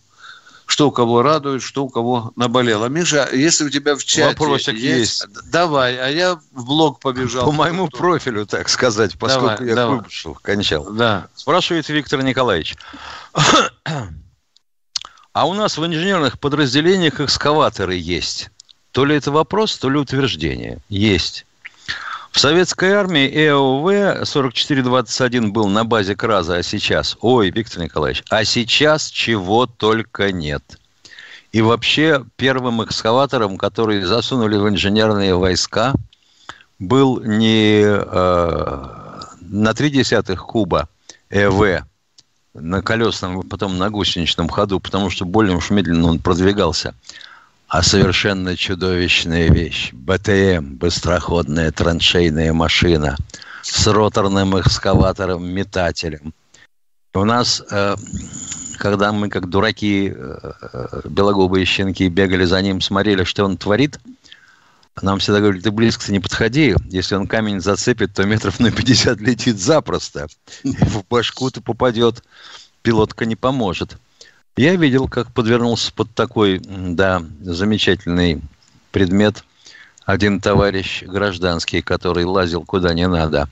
[0.71, 2.85] что у кого радует, что у кого наболело.
[2.85, 5.51] Миша, если у тебя в чате Вопросик есть, есть.
[5.51, 7.45] давай, а я в блог побежал.
[7.45, 9.99] По моему профилю, так сказать, поскольку давай, я давай.
[9.99, 10.85] вышел, кончал.
[10.93, 11.27] Да.
[11.35, 12.75] Спрашивает Виктор Николаевич.
[15.33, 18.49] А у нас в инженерных подразделениях экскаваторы есть.
[18.91, 20.79] То ли это вопрос, то ли утверждение.
[20.89, 21.45] Есть.
[22.31, 27.17] В советской армии ЭОВ 4421 был на базе КРАЗа, а сейчас...
[27.19, 30.79] Ой, Виктор Николаевич, а сейчас чего только нет.
[31.51, 35.93] И вообще первым экскаватором, который засунули в инженерные войска,
[36.79, 40.87] был не э, на три десятых куба
[41.29, 41.83] ЭВ
[42.53, 46.95] на колесном, потом на гусеничном ходу, потому что более уж медленно он продвигался.
[47.71, 49.93] А совершенно чудовищная вещь.
[49.93, 53.15] БТМ, быстроходная траншейная машина
[53.61, 56.33] с роторным экскаватором-метателем.
[57.13, 57.95] У нас, э,
[58.77, 63.99] когда мы как дураки, э, э, белогубые щенки, бегали за ним, смотрели, что он творит–
[65.01, 66.75] нам всегда говорили, ты близко не подходи.
[66.89, 70.27] Если он камень зацепит, то метров на 50 летит запросто.
[70.63, 72.21] В башку-то попадет.
[72.81, 73.97] Пилотка не поможет.
[74.57, 78.41] Я видел, как подвернулся под такой, да, замечательный
[78.91, 79.43] предмет
[80.05, 83.47] один товарищ гражданский, который лазил куда не надо.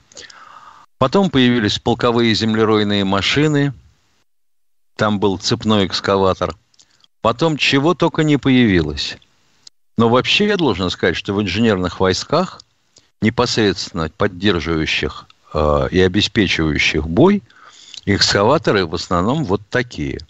[0.98, 3.72] Потом появились полковые землеройные машины.
[4.96, 6.54] Там был цепной экскаватор.
[7.22, 9.16] Потом чего только не появилось.
[9.96, 12.60] Но вообще я должен сказать, что в инженерных войсках,
[13.22, 17.42] непосредственно поддерживающих э, и обеспечивающих бой,
[18.04, 20.20] экскаваторы в основном вот такие.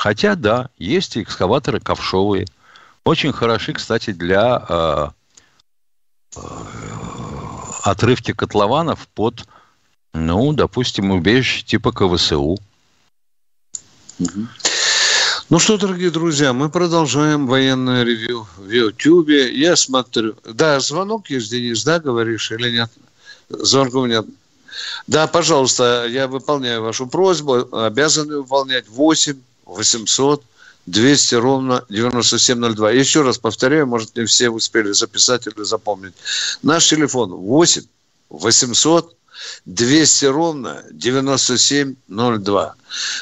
[0.00, 2.46] Хотя, да, есть экскаваторы ковшовые.
[3.04, 5.08] Очень хороши, кстати, для э,
[6.36, 6.40] э,
[7.82, 9.44] отрывки котлованов под,
[10.14, 12.56] ну, допустим, убежище типа КВСУ.
[14.20, 14.46] Угу.
[15.50, 19.54] Ну что, дорогие друзья, мы продолжаем военное ревью в Ютьюбе.
[19.54, 20.34] Я смотрю...
[20.46, 22.90] Да, звонок есть, Денис, да, говоришь, или нет?
[23.50, 24.24] Звонков нет.
[25.06, 29.36] Да, пожалуйста, я выполняю вашу просьбу, обязан выполнять 8
[29.70, 30.44] 800
[30.86, 32.90] 200 ровно 9702.
[32.92, 36.14] Еще раз повторяю, может, не все успели записать или запомнить.
[36.62, 37.82] Наш телефон 8
[38.30, 39.16] 800
[39.64, 42.74] 200 ровно 9702.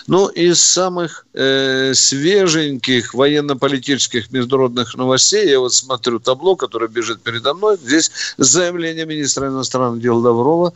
[0.07, 7.55] Ну, из самых э, свеженьких военно-политических международных новостей, я вот смотрю табло, которое бежит передо
[7.55, 10.73] мной, здесь заявление министра иностранных дел Лаврова,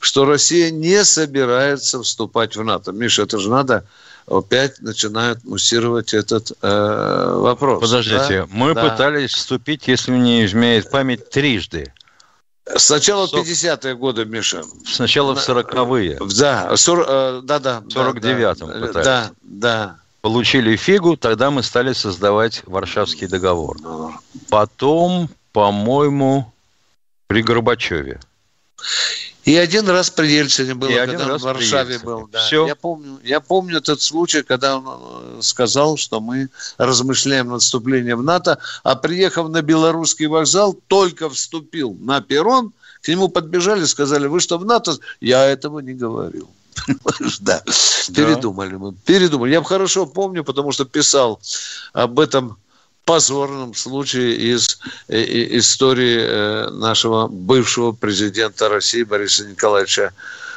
[0.00, 2.92] что Россия не собирается вступать в НАТО.
[2.92, 3.84] Миша, это же надо
[4.30, 7.80] опять начинают муссировать этот э, вопрос.
[7.80, 8.48] Подождите, да?
[8.50, 8.88] мы да.
[8.88, 11.92] пытались вступить, если мне изменяет память, трижды.
[12.76, 14.62] Сначала в 50-е годы, Миша.
[14.86, 16.18] Сначала в 40-е.
[16.38, 17.80] Да, 40, э, да, да.
[17.80, 19.04] В 49-м да, пытались.
[19.04, 19.96] Да, да.
[20.20, 23.78] Получили фигу, тогда мы стали создавать Варшавский договор.
[24.50, 26.52] Потом, по-моему,
[27.26, 28.20] при Горбачеве.
[29.50, 32.28] И один раз при Ельцине было, и когда он в Варшаве был.
[32.30, 32.38] Да.
[32.38, 32.68] Все.
[32.68, 38.18] Я, помню, я помню этот случай, когда он э, сказал, что мы размышляем над вступлением
[38.18, 44.28] в НАТО, а приехав на белорусский вокзал, только вступил на перрон, к нему подбежали, сказали,
[44.28, 44.96] вы что, в НАТО?
[45.20, 46.48] Я этого не говорил.
[47.40, 47.60] Да,
[48.14, 48.94] передумали мы.
[49.04, 49.50] Передумали.
[49.50, 51.40] Я хорошо помню, потому что писал
[51.92, 52.56] об этом
[53.04, 60.12] позорном случае из истории э, нашего бывшего президента России Бориса Николаевича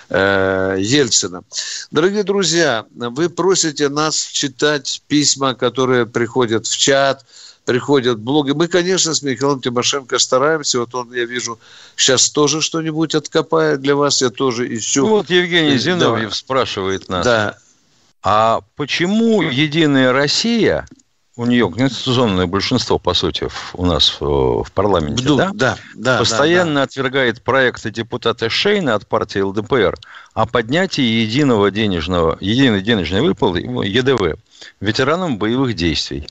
[0.10, 1.44] э, Ельцина.
[1.92, 7.26] Дорогие друзья, вы просите нас читать письма, которые приходят в чат,
[7.66, 8.52] приходят блоги.
[8.52, 10.80] Мы, конечно, с Михаилом Тимошенко стараемся.
[10.80, 11.60] Вот он, я вижу,
[11.96, 14.22] сейчас тоже что-нибудь откопает для вас.
[14.22, 15.08] Я тоже ищу.
[15.08, 16.36] Вот Евгений Зиновьев да.
[16.36, 17.26] спрашивает нас.
[17.26, 17.58] Да.
[18.22, 20.88] А почему Единая Россия
[21.36, 25.52] у нее конституционное большинство, по сути, у нас в, парламенте, Вду, да?
[25.54, 26.18] Да, да.
[26.20, 26.84] Постоянно да, да.
[26.84, 29.98] отвергает проекты депутата Шейна от партии ЛДПР
[30.34, 34.38] о поднятии единого денежного, единой денежной выплаты, ЕДВ,
[34.80, 36.28] ветеранам боевых действий.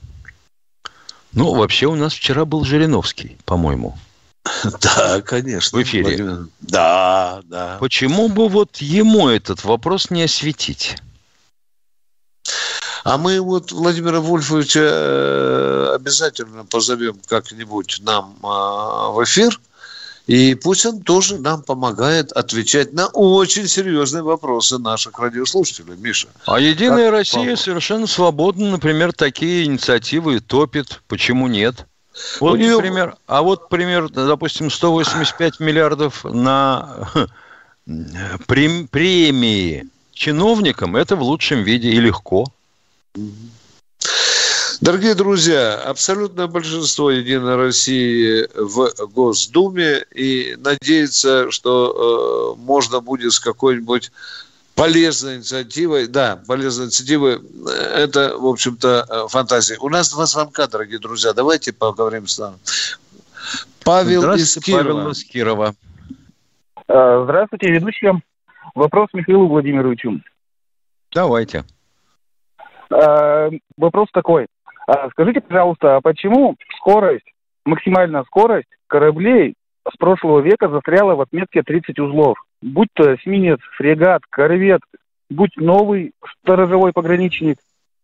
[1.33, 3.97] Ну, вообще у нас вчера был Жириновский, по-моему.
[4.81, 5.79] Да, конечно.
[5.79, 6.45] В эфире.
[6.61, 7.77] Да, да.
[7.79, 10.97] Почему бы вот ему этот вопрос не осветить?
[13.03, 19.59] А мы вот Владимира Вольфовича э, обязательно позовем как-нибудь нам а, в эфир,
[20.25, 26.29] и пусть он тоже нам помогает отвечать на очень серьезные вопросы наших радиослушателей, Миша.
[26.45, 27.59] А Единая как Россия помог?
[27.59, 31.01] совершенно свободно, например, такие инициативы топит.
[31.09, 31.85] Почему нет?
[32.39, 32.75] Вот, нее...
[32.75, 37.09] например, а вот, пример, допустим, 185 миллиардов на
[38.47, 42.45] премии чиновникам, это в лучшем виде и легко.
[44.81, 53.39] Дорогие друзья, абсолютное большинство Единой России в Госдуме и надеется, что э, можно будет с
[53.39, 54.11] какой-нибудь
[54.75, 59.77] полезной инициативой, да, полезной инициативой, э, это, в общем-то, э, фантазия.
[59.79, 62.57] У нас два звонка, дорогие друзья, давайте поговорим с нами.
[63.85, 64.83] Павел из Кирова.
[64.83, 65.75] Павел из Кирова.
[66.87, 68.21] Здравствуйте, ведущие.
[68.75, 70.19] Вопрос Михаилу Владимировичу.
[71.13, 71.63] Давайте.
[72.91, 74.47] Э, вопрос такой.
[74.87, 77.25] А скажите, пожалуйста, а почему скорость,
[77.65, 79.55] максимальная скорость кораблей
[79.91, 82.37] с прошлого века застряла в отметке 30 узлов?
[82.61, 84.81] Будь то эсминец, фрегат, корвет,
[85.29, 87.57] будь новый сторожевой пограничник,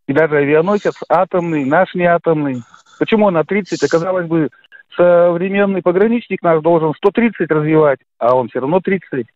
[0.07, 2.63] и даже авианосец атомный, наш не атомный.
[2.97, 3.83] Почему на 30?
[3.83, 4.49] Оказалось бы,
[4.95, 9.27] современный пограничник наш должен 130 развивать, а он все равно 30.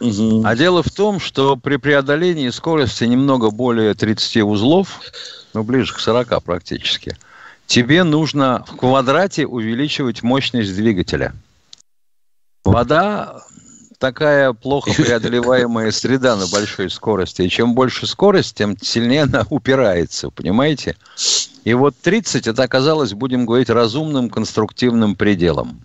[0.00, 5.00] А дело в том, что при преодолении скорости немного более 30 узлов,
[5.54, 7.16] ну, ближе к 40 практически,
[7.66, 11.34] тебе нужно в квадрате увеличивать мощность двигателя.
[12.64, 13.42] Вода
[13.98, 17.42] такая плохо преодолеваемая среда на большой скорости.
[17.42, 20.96] И чем больше скорость, тем сильнее она упирается, понимаете?
[21.64, 25.80] И вот 30 это оказалось, будем говорить, разумным конструктивным пределом.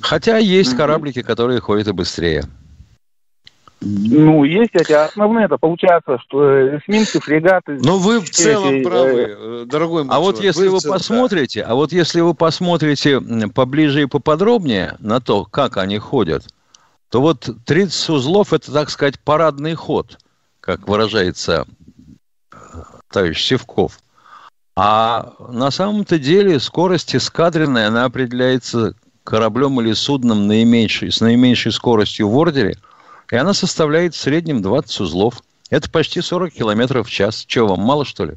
[0.00, 2.44] Хотя есть кораблики, которые ходят и быстрее.
[3.82, 7.78] Ну, есть эти основные, это получается, что эсминцы, фрегаты...
[7.82, 11.62] Но вы в целом эти, правы, э, дорогой мой А вот если вы, вы посмотрите,
[11.62, 13.20] а вот если вы посмотрите
[13.54, 16.44] поближе и поподробнее на то, как они ходят,
[17.08, 20.18] то вот 30 узлов– это, так сказать, парадный ход,
[20.60, 21.66] как выражается
[22.52, 22.56] э,
[23.10, 23.98] товарищ Севков.
[24.76, 32.28] А на самом-то деле скорость эскадренная, она определяется кораблем или судном наименьшей, с наименьшей скоростью
[32.28, 32.76] в ордере,
[33.30, 35.40] и она составляет в среднем 20 узлов.
[35.70, 37.44] Это почти 40 километров в час.
[37.46, 38.34] Чего вам, мало что ли?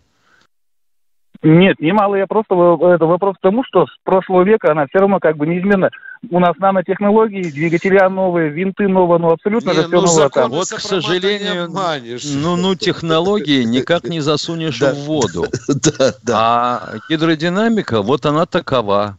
[1.43, 2.15] Нет, немало.
[2.15, 5.45] Я просто это вопрос к тому, что с прошлого века она все равно как бы
[5.45, 5.89] неизменно.
[6.31, 10.51] У нас нанотехнологии, двигателя новые, винты новые, ну абсолютно не, же все ну, новое там.
[10.51, 15.45] Вот, к сожалению, ну, ну технологии никак не засунешь в воду.
[15.67, 16.37] Да, да.
[16.37, 19.17] А гидродинамика, вот она такова.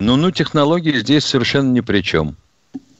[0.00, 2.34] Ну, ну, технологии здесь совершенно ни при чем.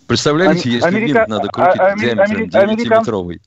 [0.07, 1.25] Представляете, Ами- если Америка...
[1.29, 3.41] надо крутить а, диаметром 9-метровый.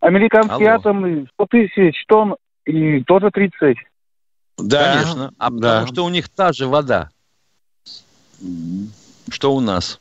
[0.00, 0.76] Американский Алло.
[0.76, 3.76] атомный 100 тысяч тонн и тоже 30.
[4.58, 5.32] Да, конечно.
[5.38, 5.56] А да.
[5.56, 7.10] потому что у них та же вода,
[9.28, 10.00] что у нас.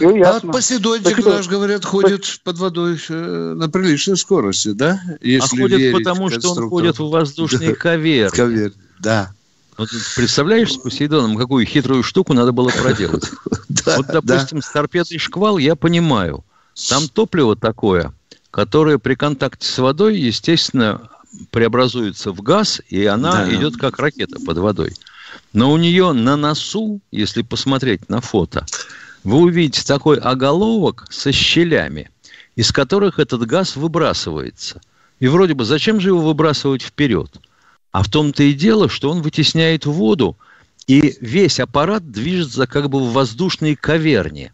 [0.00, 5.00] Ну, а Поседончик наш, говорят, ходит под водой э, на приличной скорости, да?
[5.20, 8.30] Если а ходит потому, что он ходит в воздушный ковер.
[8.30, 9.32] Ковер, да.
[9.78, 13.30] Вот представляешь, с Посейдоном какую хитрую штуку надо было проделать?
[13.96, 16.44] Вот, допустим, с торпедой «Шквал» я понимаю.
[16.90, 18.12] Там топливо такое,
[18.50, 21.08] которое при контакте с водой, естественно,
[21.50, 24.94] преобразуется в газ, и она идет как ракета под водой.
[25.52, 28.66] Но у нее на носу, если посмотреть на фото,
[29.24, 32.10] вы увидите такой оголовок со щелями,
[32.56, 34.80] из которых этот газ выбрасывается.
[35.20, 37.40] И вроде бы зачем же его выбрасывать вперед?
[37.92, 40.36] А в том-то и дело, что он вытесняет воду,
[40.86, 44.52] и весь аппарат движется как бы в воздушной каверне.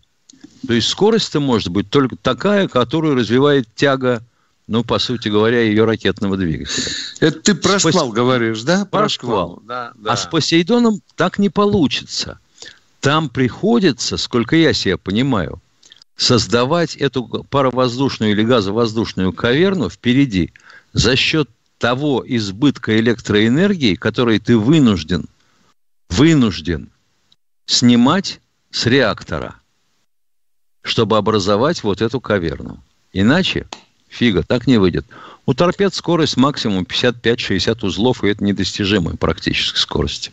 [0.67, 4.23] То есть скорость-то может быть только такая, которую развивает тяга,
[4.67, 6.91] ну, по сути говоря, ее ракетного двигателя.
[7.21, 8.15] Это ты про шквал Пос...
[8.15, 8.85] говоришь, да?
[8.85, 9.63] Про, шквал.
[9.65, 10.13] Да, да.
[10.13, 12.39] А с Посейдоном так не получится.
[13.01, 15.61] Там приходится, сколько я себя понимаю,
[16.17, 20.53] создавать эту паровоздушную или газовоздушную каверну впереди
[20.93, 21.51] за счет
[21.85, 25.27] того избытка электроэнергии, который ты вынужден,
[26.09, 26.89] вынужден
[27.67, 29.57] снимать с реактора,
[30.81, 32.83] чтобы образовать вот эту каверну.
[33.13, 33.67] Иначе
[34.09, 35.05] фига, так не выйдет.
[35.45, 40.33] У торпед скорость максимум 55-60 узлов, и это недостижимая практически скорость.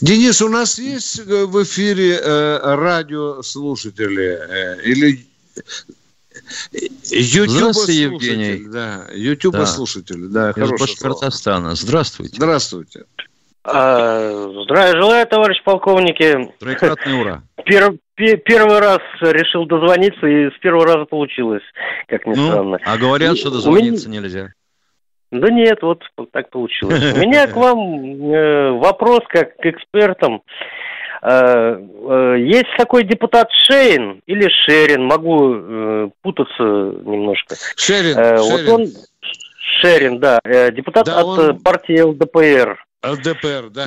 [0.00, 5.26] Денис, у нас есть э, в эфире э, радиослушатели э, или
[7.10, 8.66] YouTube Здравствуйте, Евгений.
[8.68, 9.66] Да, YouTube да.
[9.66, 10.28] слушатель.
[10.28, 11.74] Да, Из Башкортостана.
[11.74, 12.36] Здравствуйте.
[12.36, 13.04] Здравствуйте.
[13.64, 16.52] А, здравия желаю, товарищ полковники.
[16.58, 17.42] Прекрасный ура.
[17.64, 21.62] Пер, первый раз решил дозвониться, и с первого раза получилось,
[22.06, 22.78] как ни ну, странно.
[22.84, 24.20] А говорят, что дозвониться меня...
[24.20, 24.48] нельзя.
[25.30, 27.14] Да нет, вот так получилось.
[27.14, 30.36] У меня к вам э, вопрос как к экспертам.
[30.36, 30.40] Э,
[31.22, 37.56] есть такой депутат Шейн или Шерин, могу э, путаться немножко.
[37.76, 38.38] Шерин, Шерин.
[38.38, 38.86] Вот он,
[39.80, 40.38] Шерин, да,
[40.70, 41.58] депутат да, от он...
[41.60, 42.84] партии ЛДПР.
[43.04, 43.86] ЛДПР, да.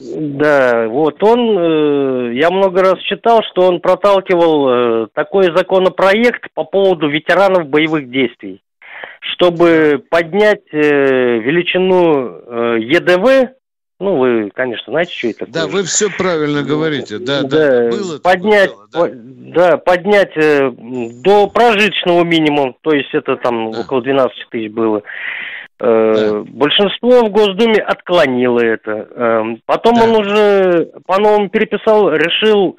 [0.00, 7.68] Да, вот он, я много раз читал, что он проталкивал такой законопроект по поводу ветеранов
[7.68, 8.60] боевых действий,
[9.20, 13.52] чтобы поднять величину ЕДВ
[14.00, 15.52] ну, вы, конечно, знаете, что это такое.
[15.52, 17.18] Да, вы все правильно говорите.
[17.18, 17.48] Да, да.
[17.48, 17.90] да.
[17.90, 19.70] Было поднять, дело, да?
[19.70, 23.80] да, поднять э, до прожиточного минимума, то есть это там да.
[23.80, 25.02] около 12 тысяч было.
[25.80, 26.42] Э, да.
[26.46, 29.08] Большинство в Госдуме отклонило это.
[29.10, 30.04] Э, потом да.
[30.04, 32.78] он уже по-новому переписал, решил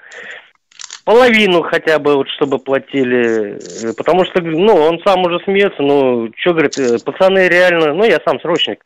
[1.09, 3.57] половину хотя бы, вот, чтобы платили.
[3.83, 8.03] Э, потому что, ну, он сам уже смеется, ну, что, говорит, э, пацаны реально, ну,
[8.05, 8.83] я сам срочник.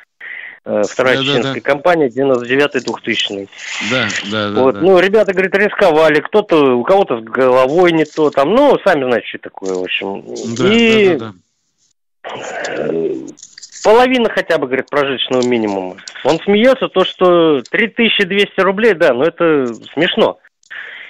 [0.66, 1.61] Э, вторая да, чеченская да, да.
[1.61, 3.49] компания, 99-2000.
[3.91, 4.61] Да, да, да.
[4.61, 4.76] Вот.
[4.76, 4.82] Да.
[4.82, 9.28] Ну, ребята, говорит, рисковали, кто-то, у кого-то с головой не то, там, ну, сами знаете,
[9.28, 10.24] что такое, в общем.
[10.55, 11.34] Да, и да,
[12.24, 12.93] да, да.
[13.84, 15.97] половина хотя бы, говорит, прожиточного минимума.
[16.24, 20.39] Он смеется, то, что 3200 рублей, да, но это смешно.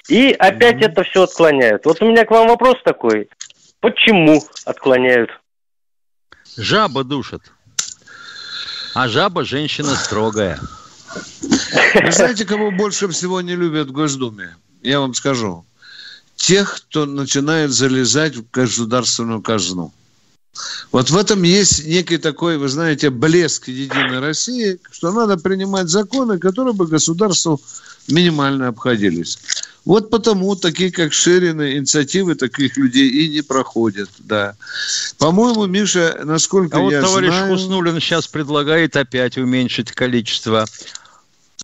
[0.09, 0.91] И опять mm-hmm.
[0.91, 1.85] это все отклоняют.
[1.85, 3.29] Вот у меня к вам вопрос такой.
[3.79, 5.29] Почему отклоняют?
[6.57, 7.41] Жаба душит.
[8.93, 10.59] А жаба женщина строгая.
[11.95, 14.55] Вы знаете, кого больше всего не любят в Госдуме?
[14.81, 15.65] Я вам скажу.
[16.35, 19.91] Тех, кто начинает залезать в государственную казну.
[20.91, 26.37] Вот в этом есть некий такой, вы знаете, блеск Единой России, что надо принимать законы,
[26.37, 27.59] которые бы государству
[28.07, 29.39] минимально обходились.
[29.85, 34.55] Вот потому такие, как Ширины, инициативы таких людей и не проходят, да.
[35.17, 37.51] По-моему, Миша, насколько а я вот товарищ знаю...
[37.51, 40.65] Хуснулин сейчас предлагает опять уменьшить количество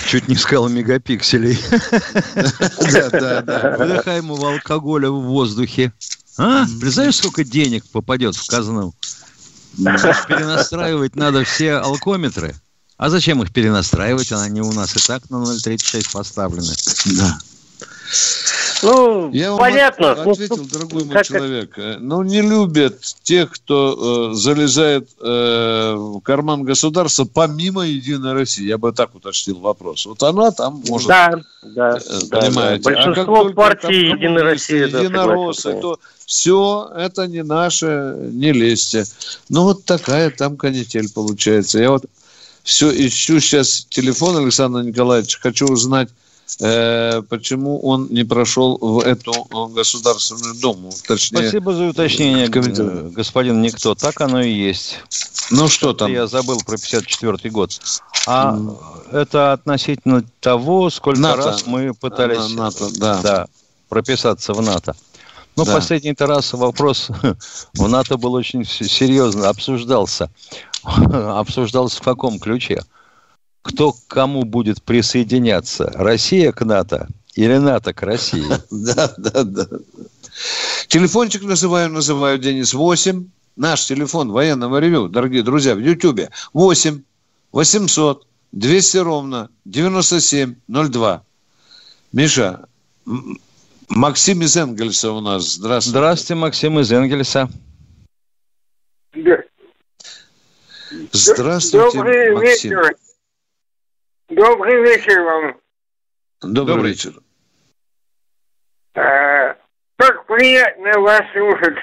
[0.07, 1.59] чуть не сказал мегапикселей.
[2.91, 3.77] Да, да, да.
[3.77, 5.91] Выдыхаемого алкоголя в воздухе.
[6.39, 6.65] А?
[6.79, 8.93] Представляешь, сколько денег попадет в казну?
[9.77, 12.55] Перенастраивать надо все алкометры.
[12.97, 14.31] А зачем их перенастраивать?
[14.31, 16.73] Они у нас и так на 0,36 поставлены.
[17.17, 17.39] Да.
[18.81, 20.11] Ну, я понятно.
[20.11, 21.71] От, ответил, ну, дорогой мой как, человек.
[21.71, 21.99] Как...
[21.99, 28.65] Ну, не любят тех, кто э, залезает э, в карман государства помимо Единой России.
[28.65, 30.05] Я бы так уточнил вопрос.
[30.05, 31.07] Вот она там может...
[31.07, 31.97] Да, да.
[31.97, 32.83] Э, понимаете?
[32.83, 33.05] Да, да.
[33.05, 34.87] Большинство а партий Единой России...
[34.87, 39.05] Единороссы, да, то все это не наше, не лезьте.
[39.49, 41.79] Ну, вот такая там канитель получается.
[41.79, 42.05] Я вот
[42.63, 45.39] все ищу сейчас телефон Александра Николаевича.
[45.41, 46.09] Хочу узнать,
[46.59, 49.31] э, почему он не прошел в эту
[49.73, 50.91] Государственную Думу.
[51.07, 53.95] Точнее, Спасибо за уточнение, э, господин Никто.
[53.95, 54.99] Так оно и есть.
[55.51, 56.11] Ну что там?
[56.11, 57.79] Я забыл про 54 год.
[58.27, 59.11] А mm.
[59.11, 61.37] это относительно того, сколько НАТО.
[61.37, 63.21] раз мы пытались НАТО, да.
[63.21, 63.47] Да,
[63.87, 64.95] прописаться в НАТО.
[65.55, 65.73] Ну, да.
[65.73, 67.09] последний-то раз вопрос
[67.73, 70.29] в НАТО был очень серьезно обсуждался.
[70.83, 72.83] обсуждался в каком ключе?
[73.61, 75.91] Кто к кому будет присоединяться?
[75.95, 78.45] Россия к НАТО или НАТО к России?
[78.71, 79.67] Да, да, да.
[80.87, 83.27] Телефончик называю, называю, Денис, 8.
[83.57, 86.29] Наш телефон военного ревю, дорогие друзья, в Ютьюбе.
[86.53, 87.01] 8
[87.51, 91.23] 800 200 ровно 9702.
[92.13, 92.67] Миша,
[93.89, 95.55] Максим из Энгельса у нас.
[95.55, 95.89] Здравствуйте.
[95.97, 97.49] Здравствуйте, Максим из Энгельса.
[101.11, 102.71] Здравствуйте, Добрый Максим.
[102.71, 102.95] вечер.
[104.29, 105.59] Добрый вечер вам.
[106.41, 106.91] Добрый, Добрый.
[106.91, 107.13] вечер.
[108.93, 109.55] А,
[109.97, 111.77] как приятно вас слушать.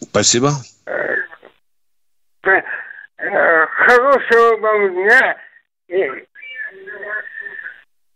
[0.00, 0.50] Спасибо.
[0.86, 0.92] А,
[2.46, 5.36] а, хорошего вам дня
[5.88, 6.02] и,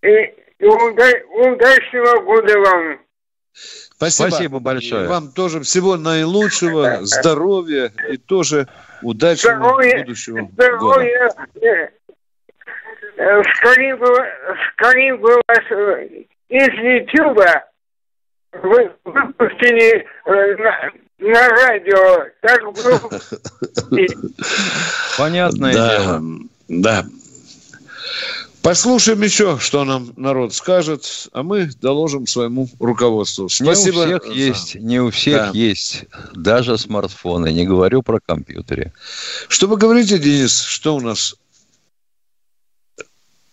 [0.02, 3.00] и, и удачного года вам.
[3.52, 4.28] Спасибо.
[4.28, 5.08] Спасибо большое.
[5.08, 8.68] Вам тоже всего наилучшего, здоровья и тоже
[9.02, 11.30] удачного здоровья, будущего здоровья.
[11.56, 11.90] года.
[13.56, 14.06] Скорее бы,
[14.72, 16.08] скорее бы вас э,
[16.48, 17.64] из Ютуба
[18.52, 22.24] вы выпустили э, на, на радио.
[22.40, 22.60] Так
[25.18, 26.22] Понятное да, дело.
[26.68, 27.04] Да.
[28.62, 33.48] Послушаем еще, что нам народ скажет, а мы доложим своему руководству.
[33.48, 34.06] Спасибо.
[34.06, 34.32] Не у всех за...
[34.32, 35.50] есть, не у всех да.
[35.54, 36.04] есть
[36.34, 38.92] даже смартфоны, не говорю про компьютеры.
[39.48, 41.36] Что вы говорите, Денис, что у нас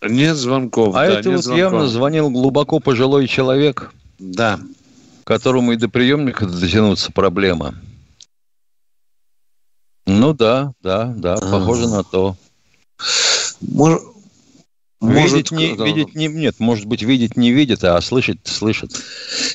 [0.02, 0.96] нет звонков.
[0.96, 1.60] А да, это вот звонков.
[1.60, 3.92] явно звонил глубоко пожилой человек.
[4.20, 4.60] Да.
[5.24, 7.76] Которому и до приемника дотянуться проблема.
[10.06, 12.36] Ну да, да, да, похоже на то.
[13.62, 14.02] Может,
[15.08, 18.92] Видеть, не, видеть не, нет, может быть, видеть не видит, а слышать слышит.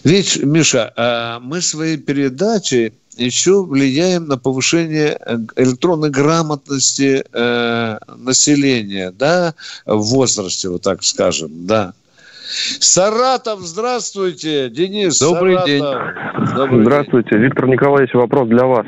[0.04, 9.10] Видишь, Миша, а мы своей передачей еще влияем на повышение э, электронной грамотности э, населения,
[9.10, 11.92] да, в возрасте, вот так скажем, да.
[12.80, 15.20] Саратов, здравствуйте, Денис.
[15.20, 15.68] Добрый Саратов.
[15.68, 16.56] день.
[16.56, 17.42] Добрый здравствуйте, день.
[17.42, 18.86] Виктор Николаевич, вопрос для вас.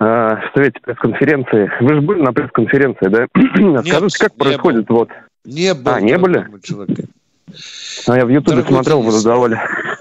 [0.00, 1.70] А, в совете пресс-конференции.
[1.80, 3.26] Вы же были на пресс-конференции, да?
[3.82, 4.96] Скажите, как происходит был.
[4.96, 5.10] вот
[5.44, 5.94] не было.
[5.94, 6.46] А, не были?
[8.06, 9.58] А я в Ютубе смотрел, вы задавали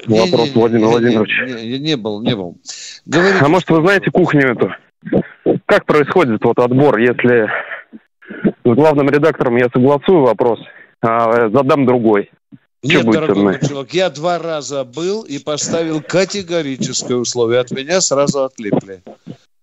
[0.08, 1.32] не, вопрос не, Владимир не, Владимирович.
[1.46, 2.58] Не, не, был, не был.
[3.06, 4.72] Говорите, а может, вы знаете кухню эту?
[5.66, 7.50] Как происходит вот отбор, если
[8.30, 10.60] с главным редактором я согласую вопрос,
[11.02, 12.32] а задам другой?
[12.82, 17.60] Нет, дорогой мой человек, я два раза был и поставил категорическое условие.
[17.60, 19.02] От меня сразу отлипли.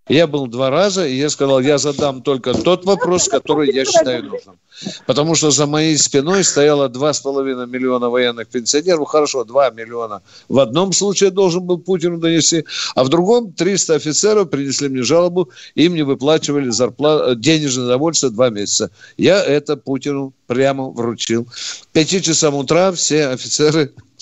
[0.09, 4.22] Я был два раза, и я сказал, я задам только тот вопрос, который я считаю
[4.24, 4.57] нужным.
[5.04, 9.09] Потому что за моей спиной стояло 2,5 миллиона военных пенсионеров.
[9.09, 14.48] Хорошо, 2 миллиона в одном случае должен был Путину донести, а в другом 300 офицеров
[14.48, 18.92] принесли мне жалобу, им не выплачивали зарплату, денежное довольствие два месяца.
[19.16, 21.46] Я это Путину прямо вручил.
[21.46, 23.92] К 5 часам утра все офицеры,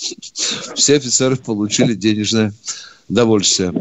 [0.75, 2.53] все офицеры получили денежное
[3.07, 3.73] довольствие.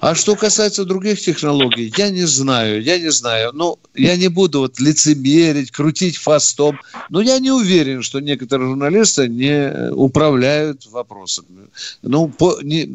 [0.00, 3.52] А что касается других технологий, я не знаю, я не знаю.
[3.54, 6.78] Ну, я не буду вот лицемерить, крутить фастом,
[7.08, 11.68] но я не уверен, что некоторые журналисты не управляют вопросами.
[12.02, 12.90] Ну, по, не,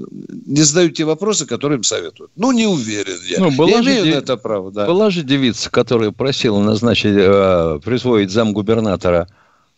[0.46, 2.32] не задают те вопросы, которые им советуют.
[2.36, 3.40] Ну, не уверен я.
[3.40, 4.16] Ну, была я имею дев...
[4.16, 4.86] это право, да.
[4.86, 9.28] Была же девица, которая просила назначить, э, присвоить замгубернатора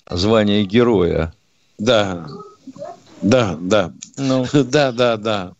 [0.09, 1.33] звание героя.
[1.77, 2.27] Да,
[3.21, 3.91] да, да.
[4.17, 4.45] Ну.
[4.53, 5.53] Да, да, да.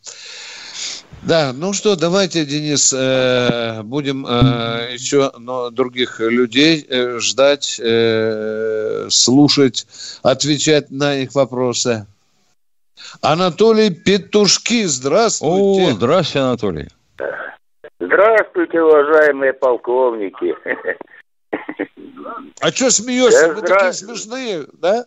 [1.22, 9.08] Да, ну что, давайте, Денис, э, будем э, еще но других людей э, ждать, э,
[9.10, 9.86] слушать,
[10.24, 12.08] отвечать на их вопросы.
[13.22, 15.92] Анатолий Петушки, здравствуйте.
[15.92, 16.88] О, здравствуйте, Анатолий.
[18.00, 20.56] Здравствуйте, уважаемые полковники.
[22.62, 23.54] А что смеешься?
[23.54, 25.06] Вы такие смешные, да?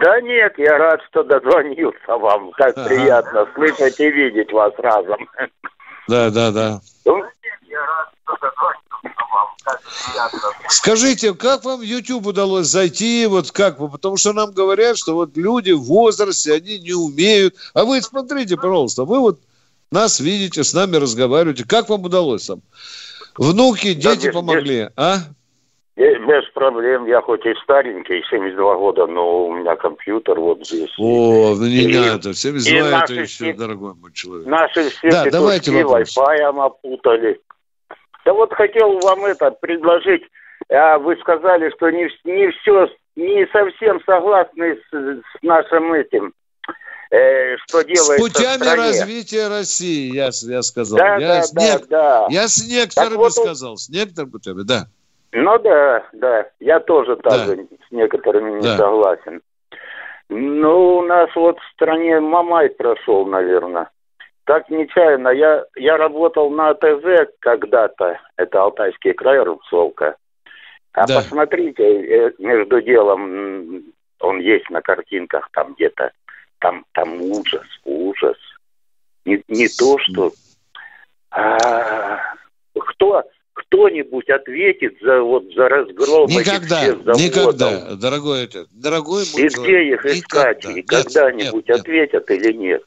[0.00, 2.52] Да нет, я рад, что дозвонился вам.
[2.58, 2.88] Так ага.
[2.88, 5.28] приятно слышать и видеть вас разом.
[6.08, 6.80] Да, да, да.
[10.68, 15.14] Скажите, как вам в YouTube удалось зайти, вот как вы, потому что нам говорят, что
[15.14, 17.56] вот люди в возрасте, они не умеют.
[17.74, 19.40] А вы смотрите, пожалуйста, вы вот
[19.90, 21.64] нас видите, с нами разговариваете.
[21.64, 22.62] Как вам удалось там?
[23.36, 25.18] Внуки, дети да, помогли, а?
[25.98, 27.06] Без проблем.
[27.06, 30.94] Я хоть и старенький, 72 года, но у меня компьютер вот здесь.
[30.96, 32.34] О, ну не и, надо.
[32.34, 34.46] 72 это еще все, дорогой мой человек.
[34.46, 37.40] Наши все да, давайте Wi-Fi опутали.
[38.24, 40.22] Да вот хотел вам это предложить.
[40.70, 46.32] А вы сказали, что не, не все, не совсем согласны с, с нашим этим
[47.10, 50.98] э, что делается С путями развития России, я, я сказал.
[50.98, 52.26] Да, я, да, с да, да.
[52.30, 54.86] я с некоторыми вот, сказал, с некоторыми да.
[55.32, 56.48] Ну да, да.
[56.60, 57.62] Я тоже также да.
[57.88, 58.76] с некоторыми не да.
[58.76, 59.42] согласен.
[60.28, 63.90] Ну, у нас вот в стране Мамай прошел, наверное.
[64.44, 65.28] Так нечаянно.
[65.28, 68.18] Я, я работал на АТЗ когда-то.
[68.36, 70.16] Это Алтайский край, Рубцовка.
[70.92, 71.16] А да.
[71.16, 73.84] посмотрите, э, между делом,
[74.20, 76.12] он есть на картинках там где-то.
[76.60, 78.36] Там, там ужас, ужас.
[79.24, 80.32] Не, не то, что...
[81.30, 82.18] А,
[82.74, 83.22] кто,
[83.58, 89.50] кто-нибудь ответит за вот за разгром никогда, этих всех никогда, дорогой это, дорогой мой И
[89.50, 90.64] человек, где их искать?
[90.64, 90.78] Никогда.
[90.78, 92.40] И когда-нибудь нет, ответят нет.
[92.40, 92.82] или нет?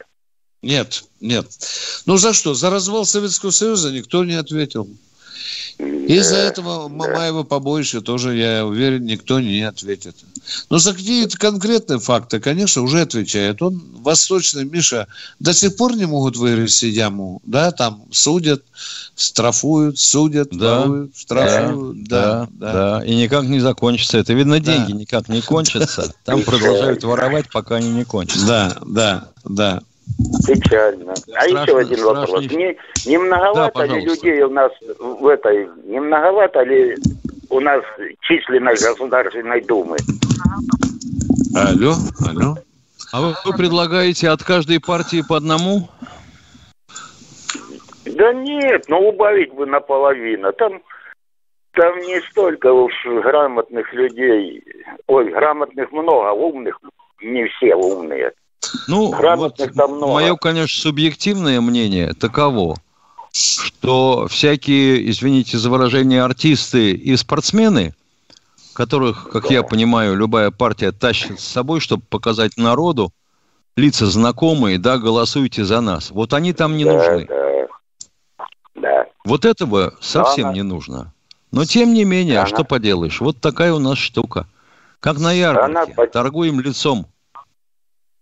[0.61, 1.45] Нет, нет.
[2.05, 2.53] Ну за что?
[2.53, 4.87] За развал Советского Союза никто не ответил.
[6.11, 10.15] Из-за этого Мамаева побольше тоже, я уверен, никто не ответит.
[10.69, 13.61] Но за какие-то конкретные факты, конечно, уже отвечает.
[13.61, 15.07] Он, Восточный Миша,
[15.39, 17.41] до сих пор не могут вырасти яму.
[17.45, 18.63] Да, там судят,
[19.15, 22.03] штрафуют, судят, да, воруют, штрафуют.
[22.03, 23.05] Да, да, да, да.
[23.05, 24.17] И никак не закончится.
[24.17, 24.97] Это, видно, деньги да.
[24.97, 26.13] никак не кончатся.
[26.25, 28.45] Там продолжают воровать, пока они не кончатся.
[28.45, 29.81] Да, да, да.
[30.47, 31.11] Печально.
[31.11, 32.45] А страшно, еще один вопрос.
[32.51, 36.97] Не, не многовато да, ли людей у нас в этой, не многовато ли
[37.49, 37.83] у нас
[38.21, 39.97] численность Государственной Думы?
[41.55, 41.95] Алло,
[42.27, 42.55] алло.
[43.11, 45.89] А вы, вы предлагаете от каждой партии по одному?
[48.05, 50.51] Да нет, ну убавить бы наполовину.
[50.53, 50.81] Там,
[51.73, 54.63] там не столько уж грамотных людей.
[55.07, 56.79] Ой, грамотных много, умных
[57.21, 58.33] не все умные.
[58.87, 62.77] Ну, вот мое, конечно, субъективное мнение таково,
[63.33, 67.95] что всякие, извините за выражение, артисты и спортсмены,
[68.73, 73.11] которых, как я понимаю, любая партия тащит с собой, чтобы показать народу,
[73.75, 76.11] лица знакомые, да, голосуйте за нас.
[76.11, 77.25] Вот они там не да, нужны.
[77.25, 77.41] Да.
[78.75, 79.05] Да.
[79.25, 80.55] Вот этого совсем она...
[80.55, 81.13] не нужно.
[81.51, 82.43] Но тем не менее, она...
[82.43, 83.19] а что поделаешь?
[83.21, 84.47] Вот такая у нас штука.
[84.99, 86.07] Как на ярмарке.
[86.07, 87.07] Торгуем лицом.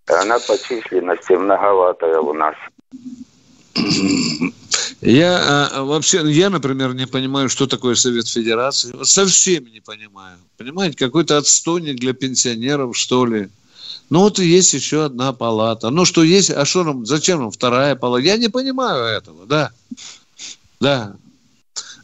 [0.10, 2.56] Она по численности многоватая у нас.
[5.02, 8.94] Я а, вообще, я, например, не понимаю, что такое Совет Федерации.
[9.04, 10.38] совсем не понимаю.
[10.58, 13.50] Понимаете, какой-то отстойник для пенсионеров, что ли.
[14.10, 15.90] Ну вот и есть еще одна палата.
[15.90, 18.26] Ну что есть, а что нам, зачем нам вторая палата?
[18.26, 19.72] Я не понимаю этого, да.
[20.80, 21.16] Да.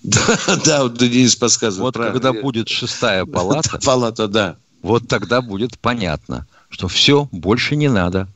[0.04, 1.84] Да, да, вот Денис подсказывает.
[1.84, 2.20] Вот правильно.
[2.20, 3.80] когда будет шестая палата.
[3.84, 4.56] Палата, да.
[4.84, 8.28] Вот тогда будет понятно, что все, больше не надо.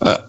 [0.00, 0.26] А,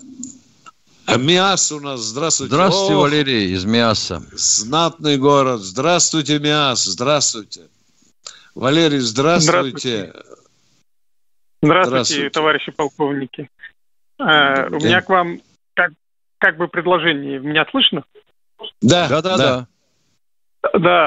[1.06, 2.54] А Миас у нас, здравствуйте.
[2.54, 4.22] Здравствуйте, Ох, Валерий из Миаса.
[4.32, 5.62] Знатный город.
[5.62, 7.62] Здравствуйте, Миас, здравствуйте.
[8.56, 10.14] Валерий, здравствуйте.
[11.62, 13.50] Здравствуйте, здравствуйте товарищи полковники.
[14.20, 15.42] Э, у меня к вам
[15.74, 15.92] как,
[16.38, 17.40] как бы предложение.
[17.40, 18.04] Меня слышно?
[18.82, 19.38] Да, да, да.
[19.38, 19.38] да.
[19.38, 19.68] Да,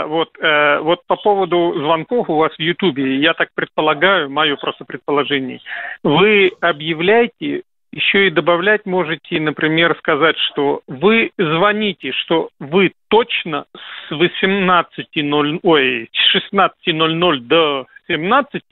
[0.06, 4.84] вот, э, вот по поводу звонков у вас в Ютубе, я так предполагаю, мое просто
[4.84, 5.60] предположение,
[6.02, 13.66] вы объявляете, еще и добавлять можете, например, сказать, что вы звоните, что вы точно
[14.08, 18.62] с 18.00, ой, с 16.00 до 17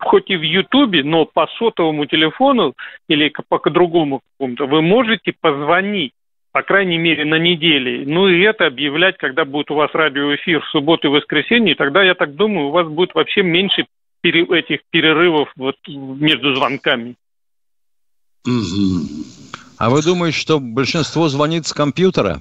[0.00, 2.74] хоть и в Ютубе, но по сотовому телефону
[3.08, 6.12] или по другому какому-то вы можете позвонить
[6.52, 8.04] по крайней мере, на неделе.
[8.06, 12.14] Ну и это объявлять, когда будет у вас радиоэфир в субботу и воскресенье, тогда, я
[12.14, 13.86] так думаю, у вас будет вообще меньше
[14.20, 17.14] пере- этих перерывов вот между звонками.
[19.78, 22.40] А вы думаете, что большинство звонит с компьютера?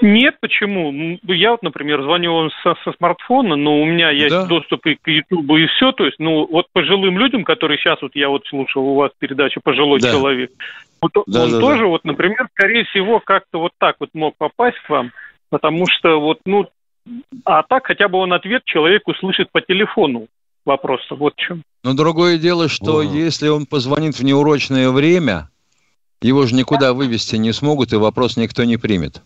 [0.00, 1.18] Нет, почему?
[1.24, 4.46] Я вот, например, звоню вам со, со смартфона, но у меня есть да?
[4.46, 5.92] доступ и к Ютубу, и все.
[5.92, 9.60] То есть, ну, вот пожилым людям, которые сейчас, вот я вот слушал у вас передачу
[9.62, 10.12] «Пожилой да.
[10.12, 10.52] человек»,
[11.00, 11.86] вот да, он да, тоже, да.
[11.86, 15.12] вот, например, скорее всего, как-то вот так вот мог попасть к вам,
[15.50, 16.66] потому что вот, ну,
[17.44, 20.28] а так хотя бы он ответ человек услышит по телефону
[20.64, 21.62] вопроса, вот в чем.
[21.84, 23.02] Но другое дело, что О.
[23.02, 25.48] если он позвонит в неурочное время,
[26.20, 29.22] его же никуда вывести не смогут, и вопрос никто не примет.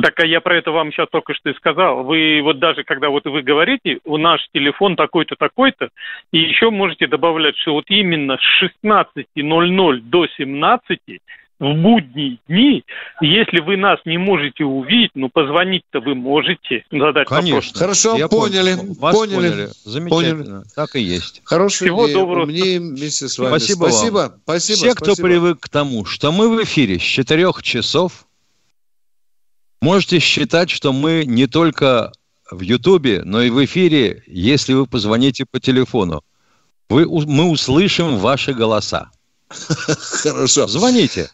[0.00, 2.04] Так а я про это вам сейчас только что и сказал.
[2.04, 5.90] Вы вот даже когда вот вы говорите, у наш телефон такой-то, такой-то,
[6.32, 10.98] и еще можете добавлять, что вот именно с 16.00 до 17
[11.62, 12.82] в будние дни,
[13.20, 17.54] если вы нас не можете увидеть, ну позвонить-то вы можете задать Конечно.
[17.54, 17.72] вопрос.
[17.78, 18.74] Хорошо, Я поняли.
[18.98, 19.34] Вас поняли.
[19.36, 19.68] поняли.
[19.84, 20.44] Замечательно.
[20.44, 20.64] Поняли.
[20.74, 21.42] Так и есть.
[21.44, 22.16] Хорошего Всего идея.
[22.16, 22.46] доброго.
[22.46, 23.50] Мне вместе с вами.
[23.50, 23.84] Спасибо.
[23.84, 24.14] Спасибо.
[24.16, 24.32] Вам.
[24.42, 24.76] Спасибо.
[24.76, 25.28] Все, кто спасибо.
[25.28, 28.24] привык к тому, что мы в эфире с 4 часов
[29.82, 32.12] Можете считать, что мы не только
[32.48, 36.22] в Ютубе, но и в эфире, если вы позвоните по телефону.
[36.88, 39.10] Вы, мы услышим ваши голоса.
[39.48, 40.68] Хорошо.
[40.68, 41.30] Звоните.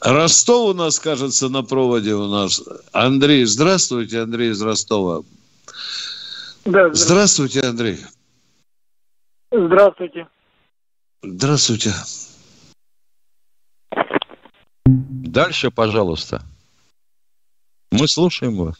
[0.00, 2.60] Ростов у нас, кажется, на проводе у нас.
[2.90, 5.22] Андрей, здравствуйте, Андрей из Ростова.
[6.64, 7.04] Да, здравствуйте.
[7.04, 7.98] здравствуйте, Андрей.
[9.52, 10.28] Здравствуйте.
[11.22, 11.94] Здравствуйте.
[14.84, 16.42] Дальше, пожалуйста.
[17.92, 18.76] Мы слушаем вас.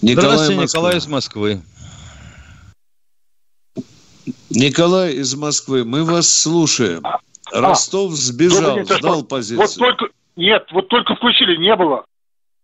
[0.00, 0.80] Николай Здравствуйте, Москва.
[0.80, 1.60] Николай из Москвы.
[4.50, 7.04] Николай из Москвы, мы вас слушаем.
[7.04, 7.18] А,
[7.52, 9.58] Ростов сбежал, день, сдал позицию.
[9.58, 12.04] Вот только, нет, вот только включили, не было.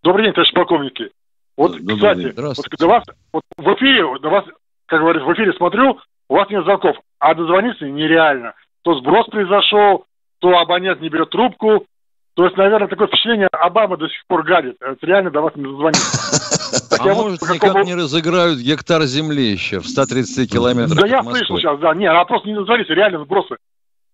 [0.04, 1.10] Добрый день, товарищ полковники.
[1.56, 2.32] Вот, Добрый кстати, день.
[2.36, 4.44] вот до вас, вот в эфире, до вас,
[4.86, 5.98] как говорится, в эфире смотрю,
[6.28, 8.54] у вас нет звонков, а дозвониться нереально.
[8.82, 10.04] То сброс произошел,
[10.38, 11.86] то абонент не берет трубку,
[12.34, 14.76] то есть, наверное, такое впечатление, Обама до сих пор гадит.
[14.80, 16.54] Это реально до вас не дозвонится.
[16.98, 21.78] А может, никак не разыграют гектар земли еще в 130 километрах Да я слышал сейчас,
[21.80, 21.94] да.
[21.94, 23.56] Не, она просто не дозвонится, реально сбросы.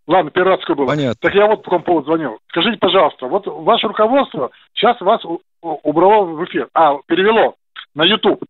[0.07, 0.87] Ладно, раз было.
[0.87, 1.15] Понятно.
[1.21, 2.39] Так я вот по какому поводу звонил.
[2.49, 5.23] Скажите, пожалуйста, вот ваше руководство сейчас вас
[5.61, 7.55] убрало в эфир, а, перевело
[7.95, 8.43] на YouTube.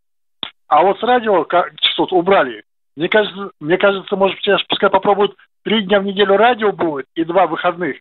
[0.69, 1.45] А вот с радио
[1.81, 2.63] частот убрали.
[2.97, 7.25] Мне кажется, мне кажется, может, сейчас пускай попробуют три дня в неделю радио будет и
[7.25, 7.97] два выходных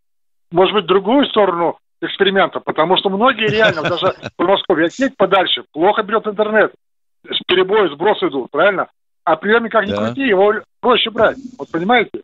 [0.52, 6.04] может быть, другую сторону эксперимента, потому что многие реально, даже в Подмосковье, отсеть подальше, плохо
[6.04, 6.74] берет интернет,
[7.48, 8.88] перебои, сбросы идут, правильно?
[9.26, 10.06] А приемник как ни да.
[10.06, 11.38] крути, его проще брать.
[11.58, 12.22] Вот понимаете?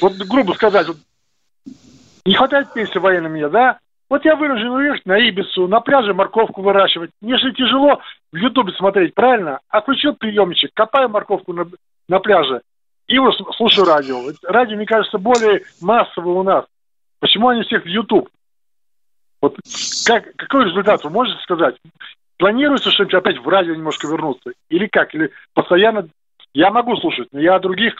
[0.00, 0.96] Вот грубо сказать, вот,
[2.24, 3.78] не хватает пенсии военной мне, да?
[4.08, 7.10] Вот я вынужден уехать на Ибису, на пляже морковку выращивать.
[7.20, 8.00] Мне же тяжело
[8.32, 9.60] в Ютубе смотреть, правильно?
[9.68, 11.66] А включил приемничек, копаю морковку на,
[12.08, 12.62] на пляже
[13.08, 14.20] и вот слушаю радио.
[14.42, 16.66] Радио, мне кажется, более массовое у нас.
[17.20, 18.28] Почему они всех в YouTube?
[19.40, 19.56] Вот
[20.06, 21.76] как, какой результат вы можете сказать?
[22.38, 24.50] Планируется что-нибудь опять в радио немножко вернуться?
[24.68, 25.14] Или как?
[25.14, 26.08] Или постоянно...
[26.54, 27.94] Я могу слушать, но я других,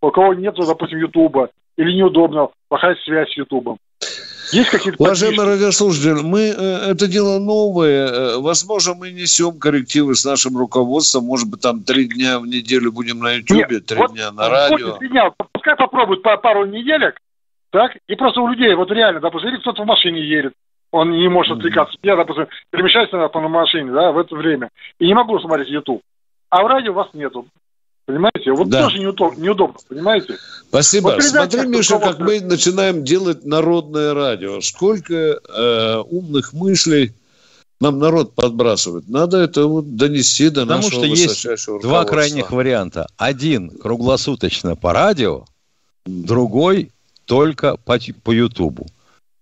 [0.00, 3.78] у кого нет, допустим, Ютуба, или неудобно, плохая связь с Ютубом.
[4.52, 8.06] Есть какие-то Уважаемые радиослушатели, мы, э, это дело новое.
[8.06, 11.24] Э, возможно, мы несем коррективы с нашим руководством.
[11.24, 14.98] Может быть, там три дня в неделю будем на Ютубе, три вот дня на радио.
[14.98, 17.18] Дня, пускай попробуют по пару неделек,
[17.72, 17.92] так?
[18.06, 20.52] И просто у людей, вот реально, допустим, или кто-то в машине едет,
[20.92, 21.96] он не может отвлекаться.
[22.02, 24.68] Я, допустим, перемещаюсь на, на машине, да, в это время,
[25.00, 26.02] и не могу смотреть YouTube.
[26.50, 27.46] А в радио вас нету.
[28.04, 28.52] Понимаете?
[28.52, 28.82] Вот да.
[28.82, 30.36] тоже неудобно, неудобно, понимаете?
[30.68, 31.12] Спасибо.
[31.12, 34.60] Вот Смотри, Миша, как мы начинаем делать народное радио.
[34.60, 37.14] Сколько э, умных мыслей
[37.80, 39.08] нам народ подбрасывает.
[39.08, 43.06] Надо это вот донести до Потому нашего что есть два крайних варианта.
[43.16, 45.44] Один круглосуточно по радио,
[46.04, 46.90] другой
[47.24, 48.86] только по, по Ютубу.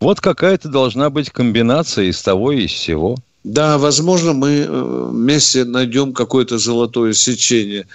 [0.00, 3.16] Вот какая-то должна быть комбинация из того и из всего.
[3.44, 7.86] Да, возможно, мы э, вместе найдем какое-то золотое сечение.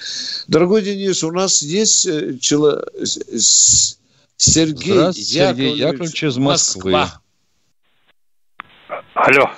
[0.48, 2.82] Дорогой Денис, у нас есть э, чело...
[4.38, 6.92] Сергей, Сергей Яковлевич из Москвы.
[6.92, 7.22] Москва.
[9.14, 9.50] Алло.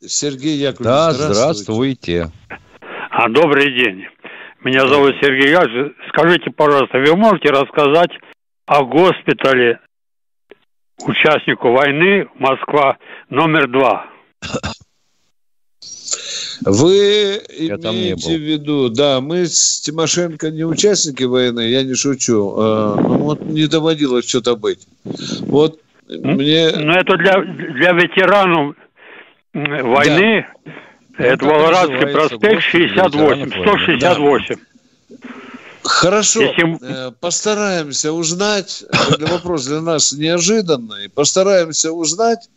[0.00, 2.30] Сергей Яковлевич, да, здравствуйте.
[2.30, 2.32] здравствуйте.
[3.10, 4.06] А, добрый день.
[4.62, 5.96] Меня зовут Сергей Яковлевич.
[6.10, 8.10] Скажите, пожалуйста, вы можете рассказать
[8.66, 9.80] о госпитале
[11.02, 12.98] участнику войны Москва
[13.28, 14.06] номер два?
[16.64, 22.54] Вы я имеете в виду, да, мы с Тимошенко не участники войны, я не шучу.
[22.56, 24.86] А, ну вот не доводилось что-то быть.
[25.40, 26.70] Вот мне...
[26.76, 28.76] Ну это для, для ветеранов
[29.52, 30.46] войны,
[31.18, 31.24] да.
[31.24, 34.56] это Волгоградский проспект 68, 168.
[34.56, 35.18] Да.
[35.84, 37.08] Хорошо, Если...
[37.08, 42.48] Э, постараемся узнать, это вопрос для нас неожиданный, постараемся узнать,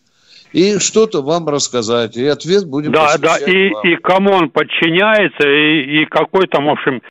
[0.53, 2.15] и что-то вам рассказать.
[2.15, 3.85] И ответ будем Да, да, и, вам.
[3.85, 7.01] и кому он подчиняется, и, и какой там, в общем,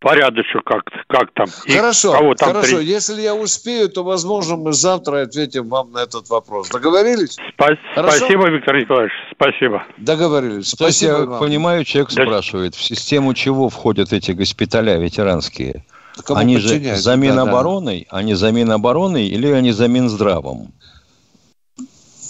[0.00, 1.46] порядочек как, как там.
[1.68, 2.78] Хорошо, кого там хорошо.
[2.78, 2.86] При...
[2.86, 6.68] Если я успею, то, возможно, мы завтра ответим вам на этот вопрос.
[6.70, 7.36] Договорились?
[7.58, 9.84] Спа- спасибо, Виктор Николаевич, спасибо.
[9.98, 10.70] Договорились.
[10.70, 11.38] Спасибо я вам.
[11.38, 12.24] понимаю, человек да.
[12.24, 15.84] спрашивает, в систему чего входят эти госпиталя ветеранские?
[16.24, 18.18] Кому они же за Минобороной, да, да.
[18.18, 20.72] они за Минобороной или они за Минздравом?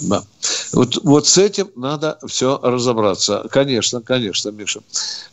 [0.00, 0.22] Да.
[0.72, 3.46] Вот, вот с этим надо все разобраться.
[3.50, 4.80] Конечно, конечно, Миша.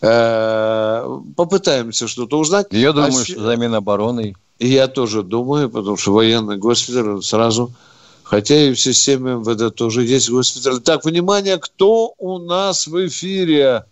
[0.01, 2.67] Э-э- попытаемся что-то узнать.
[2.71, 4.35] Я думаю, а что за Минобороны.
[4.59, 7.71] Я тоже думаю, потому что военный госпиталь сразу...
[8.23, 10.81] Хотя и в системе МВД тоже есть госпиталь.
[10.81, 13.85] Так, внимание, кто у нас в эфире?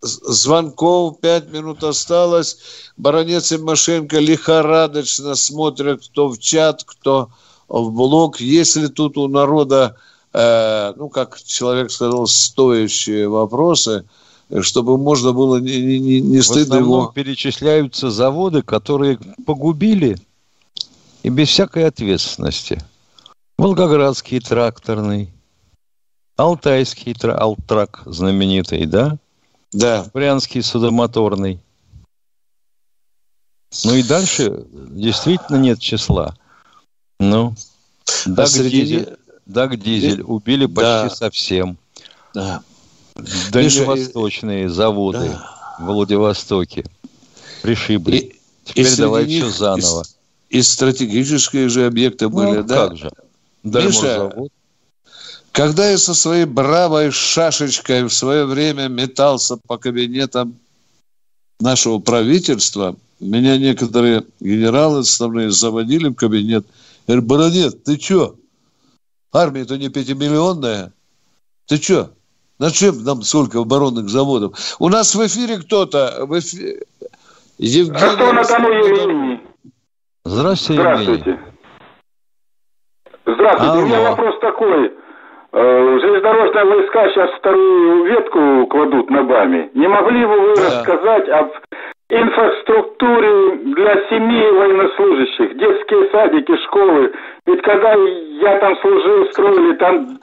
[0.00, 2.58] звонков, пять минут осталось.
[2.96, 7.30] Баронец Тимошенко лихорадочно смотрят, кто в чат, кто
[7.68, 8.40] в блок.
[8.40, 9.96] Если тут у народа,
[10.32, 14.04] э, ну, как человек сказал, стоящие вопросы,
[14.60, 17.06] чтобы можно было не, не, не стыдно в его...
[17.14, 20.18] перечисляются заводы, которые погубили
[21.22, 22.82] и без всякой ответственности.
[23.58, 25.32] Волгоградский тракторный,
[26.36, 27.36] Алтайский тра...
[27.36, 29.18] Алтрак знаменитый, да?
[29.72, 30.06] Да.
[30.14, 31.60] Брянский судомоторный.
[33.84, 36.36] Ну и дальше действительно нет числа.
[37.18, 37.54] Ну,
[38.26, 38.82] Даг, среди...
[38.82, 39.16] Дизель,
[39.46, 41.10] Даг Дизель убили почти да.
[41.10, 41.78] совсем.
[42.34, 42.62] Да.
[43.50, 45.76] Дальневосточные Миша, заводы да.
[45.80, 46.84] в Владивостоке
[47.62, 48.16] пришибли.
[48.16, 50.04] И, Теперь и давай все заново.
[50.48, 52.88] И, и стратегические же объекты ну, были, да?
[52.88, 53.10] как же.
[53.64, 54.32] Миша,
[55.50, 60.56] когда я со своей бравой шашечкой в свое время метался по кабинетам
[61.58, 66.64] нашего правительства, меня некоторые генералы основные заводили в кабинет–
[67.08, 68.34] я говорю, баронет, ты чё?
[69.32, 70.92] Армия-то не пятимиллионная.
[71.66, 72.10] Ты чё?
[72.58, 74.58] На чем нам сколько оборонных заводов?
[74.78, 76.26] У нас в эфире кто-то.
[76.26, 76.82] В эфире...
[77.56, 77.92] Евгений...
[77.92, 79.40] Ростов на Дону Евгений.
[80.24, 81.40] Здравствуйте, Здравствуйте.
[83.24, 83.72] Здравствуйте.
[83.72, 83.82] Алло.
[83.82, 84.92] У меня вопрос такой.
[85.52, 89.70] Э, железнодорожные войска сейчас вторую ветку кладут на БАМе.
[89.74, 90.62] Не могли бы вы да.
[90.66, 91.52] рассказать об
[92.10, 97.12] инфраструктуре для семей военнослужащих, детские садики, школы.
[97.46, 100.18] Ведь когда я там служил, строили там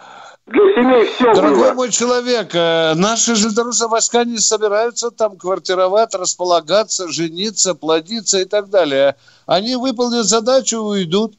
[0.48, 1.74] для семей все Дорогой было.
[1.74, 8.70] мой человек, э, наши железнодорожные войска не собираются там квартировать, располагаться, жениться, плодиться и так
[8.70, 9.16] далее.
[9.48, 11.34] Они выполнят задачу и уйдут.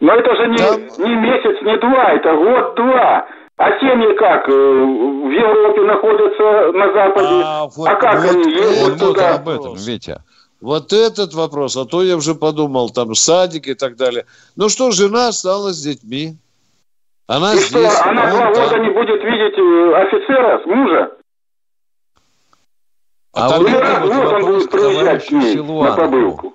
[0.00, 0.80] Но это же не, там...
[1.06, 3.26] не месяц, не два, это год-два.
[3.56, 4.48] А семьи как?
[4.48, 7.42] Э, в Европе находятся на Западе.
[7.44, 9.34] А, вот, а как вот, они едут вот туда?
[9.36, 10.22] об этом, Витя.
[10.60, 11.76] Вот этот вопрос.
[11.76, 14.26] А то я уже подумал, там садик и так далее.
[14.56, 16.36] Ну что, жена осталась с детьми.
[17.26, 17.92] Она и здесь.
[17.92, 21.10] что, она два года не будет видеть э, офицера, мужа?
[23.34, 26.54] А, а вот, вот, вот он будет проезжать на побылку.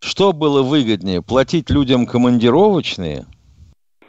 [0.00, 3.26] Что было выгоднее, платить людям командировочные?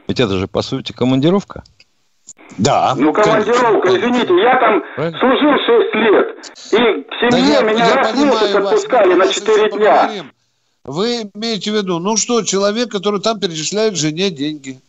[0.07, 1.63] Ведь это же, по сути, командировка.
[2.58, 2.95] Да.
[2.98, 5.20] Ну, командировка, извините, я там Правильно?
[5.20, 6.28] служил 6 лет,
[6.72, 10.02] и к семье да я, меня я раз в месяц отпускали на 4 дня.
[10.02, 10.32] Поговорим.
[10.86, 14.80] Вы имеете в виду, ну что, человек, который там перечисляет жене деньги.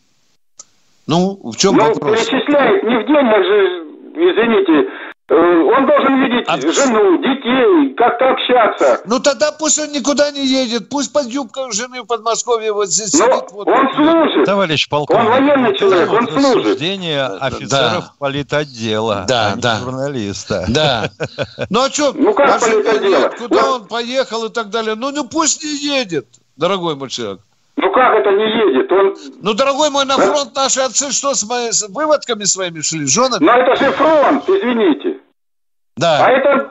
[1.05, 2.25] Ну, в чем ну, вопрос?
[2.25, 3.83] перечисляет не в деньгах же,
[4.15, 4.98] извините, Э,
[5.29, 6.59] он должен видеть а...
[6.59, 9.01] жену, детей, как-то общаться.
[9.05, 13.13] Ну тогда пусть он никуда не едет, пусть под юбкой жены в Подмосковье вот здесь
[13.13, 13.51] Но сидит.
[13.51, 14.45] Вот он служит.
[14.45, 15.25] Товарищ полковник.
[15.25, 16.65] Он военный человек, он служит.
[16.65, 18.13] Рассуждение офицеров да.
[18.17, 19.79] политотдела, да, а да.
[19.79, 20.65] журналиста.
[20.67, 21.09] Да.
[21.69, 22.13] Ну а что?
[22.13, 23.29] Ну как а политотдела?
[23.37, 24.95] Куда он поехал и так далее?
[24.95, 26.25] Ну, ну пусть не едет,
[26.55, 27.41] дорогой мой человек.
[27.81, 28.91] Ну как это не едет?
[28.91, 29.15] Он...
[29.41, 33.41] Ну, дорогой мой, на фронт наши отцы что с, мои, с выводками своими шли, женами?
[33.41, 35.08] Но это же фронт, извините.
[35.99, 36.25] Да.
[36.25, 36.69] А это,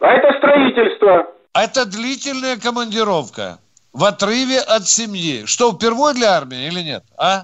[0.00, 1.26] а это строительство.
[1.52, 3.58] А это длительная командировка
[3.92, 5.44] в отрыве от семьи.
[5.44, 7.02] Что, впервые для армии или нет?
[7.18, 7.42] А?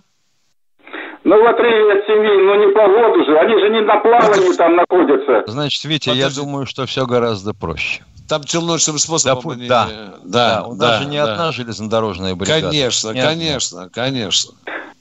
[1.24, 3.38] Ну, в отрыве от семьи, но не по году же.
[3.38, 5.42] Они же не на плавании там находятся.
[5.46, 6.22] Значит, Витя, Подожди.
[6.22, 8.02] я думаю, что все гораздо проще.
[8.30, 9.42] Там челночным способом.
[9.68, 9.92] Да, они...
[9.94, 10.66] да, да, да.
[10.66, 11.32] У нас да, же не да.
[11.32, 12.68] одна железнодорожная бригада.
[12.68, 13.90] Конечно, не конечно, одна.
[13.92, 14.54] конечно.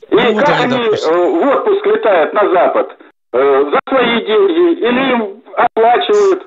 [0.09, 1.13] И ну, как они допустим.
[1.13, 2.87] Э, в отпуск летают на Запад?
[3.31, 4.79] Э, за свои деньги?
[4.81, 6.43] Или им оплачивают?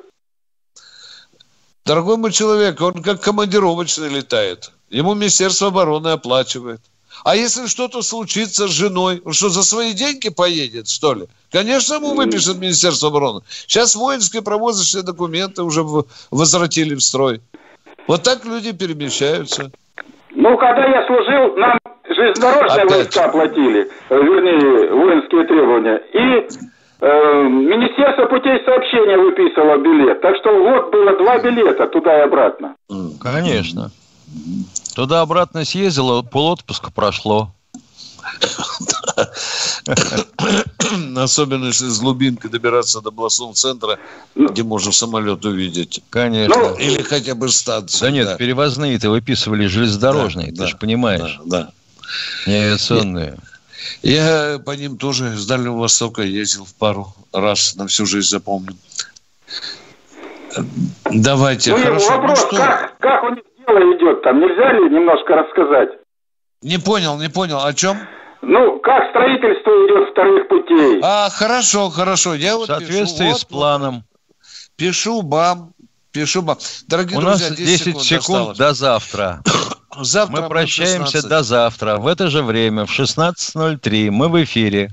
[1.84, 4.70] Дорогой мой человек, он как командировочный летает.
[4.90, 6.80] Ему Министерство обороны оплачивает.
[7.24, 11.26] А если что-то случится с женой, он что, за свои деньги поедет, что ли?
[11.50, 13.40] Конечно, ему выпишет Министерство обороны.
[13.66, 15.82] Сейчас воинские провозочные документы уже
[16.30, 17.40] возвратили в строй.
[18.06, 19.70] Вот так люди перемещаются.
[20.30, 21.78] Ну, когда я служил, нам
[22.08, 22.96] железнодорожные Опять.
[22.96, 26.00] войска платили, э, вернее, воинские требования.
[26.12, 26.48] И
[27.00, 30.20] Министерство путей сообщения выписывало билет.
[30.20, 32.74] Так что вот было два билета туда и обратно.
[33.20, 33.92] Конечно.
[34.94, 37.52] Туда-обратно съездила, полотпуска прошло.
[41.16, 43.98] Особенно если с глубинкой добираться до областного центра,
[44.34, 46.02] где можно самолет увидеть.
[46.10, 46.56] Конечно.
[46.56, 48.00] Ну, или хотя бы станцию.
[48.00, 51.40] Да нет, перевозные-то выписывали железнодорожные, ты же понимаешь.
[51.44, 51.70] Да, да.
[52.46, 53.36] Не авиационные.
[54.02, 58.74] Я, по ним тоже с Дальнего Востока ездил в пару раз, на всю жизнь запомню.
[61.10, 62.10] Давайте, ну, хорошо.
[62.10, 62.56] Вопрос, ну, что...
[62.56, 64.40] как, как у них дело идет там?
[64.40, 65.90] Нельзя ли немножко рассказать?
[66.62, 67.60] Не понял, не понял.
[67.64, 67.98] О чем?
[68.42, 71.00] Ну, как строительство идет вторых путей?
[71.02, 72.34] А, хорошо, хорошо.
[72.34, 74.04] Я вот В соответствии пишу, с вот, планом.
[74.76, 75.72] Пишу бам,
[76.12, 76.58] пишу бам.
[76.86, 79.42] Дорогие У друзья, нас 10, 10 секунд, секунд до завтра.
[80.00, 81.96] Завтра мы прощаемся до завтра.
[81.96, 84.90] В это же время, в 16.03, мы в эфире.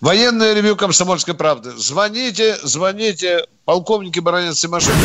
[0.00, 1.72] Военное ревю «Комсомольской правды».
[1.76, 3.46] Звоните, звоните.
[3.64, 4.98] Полковники Баранец Тимошенко.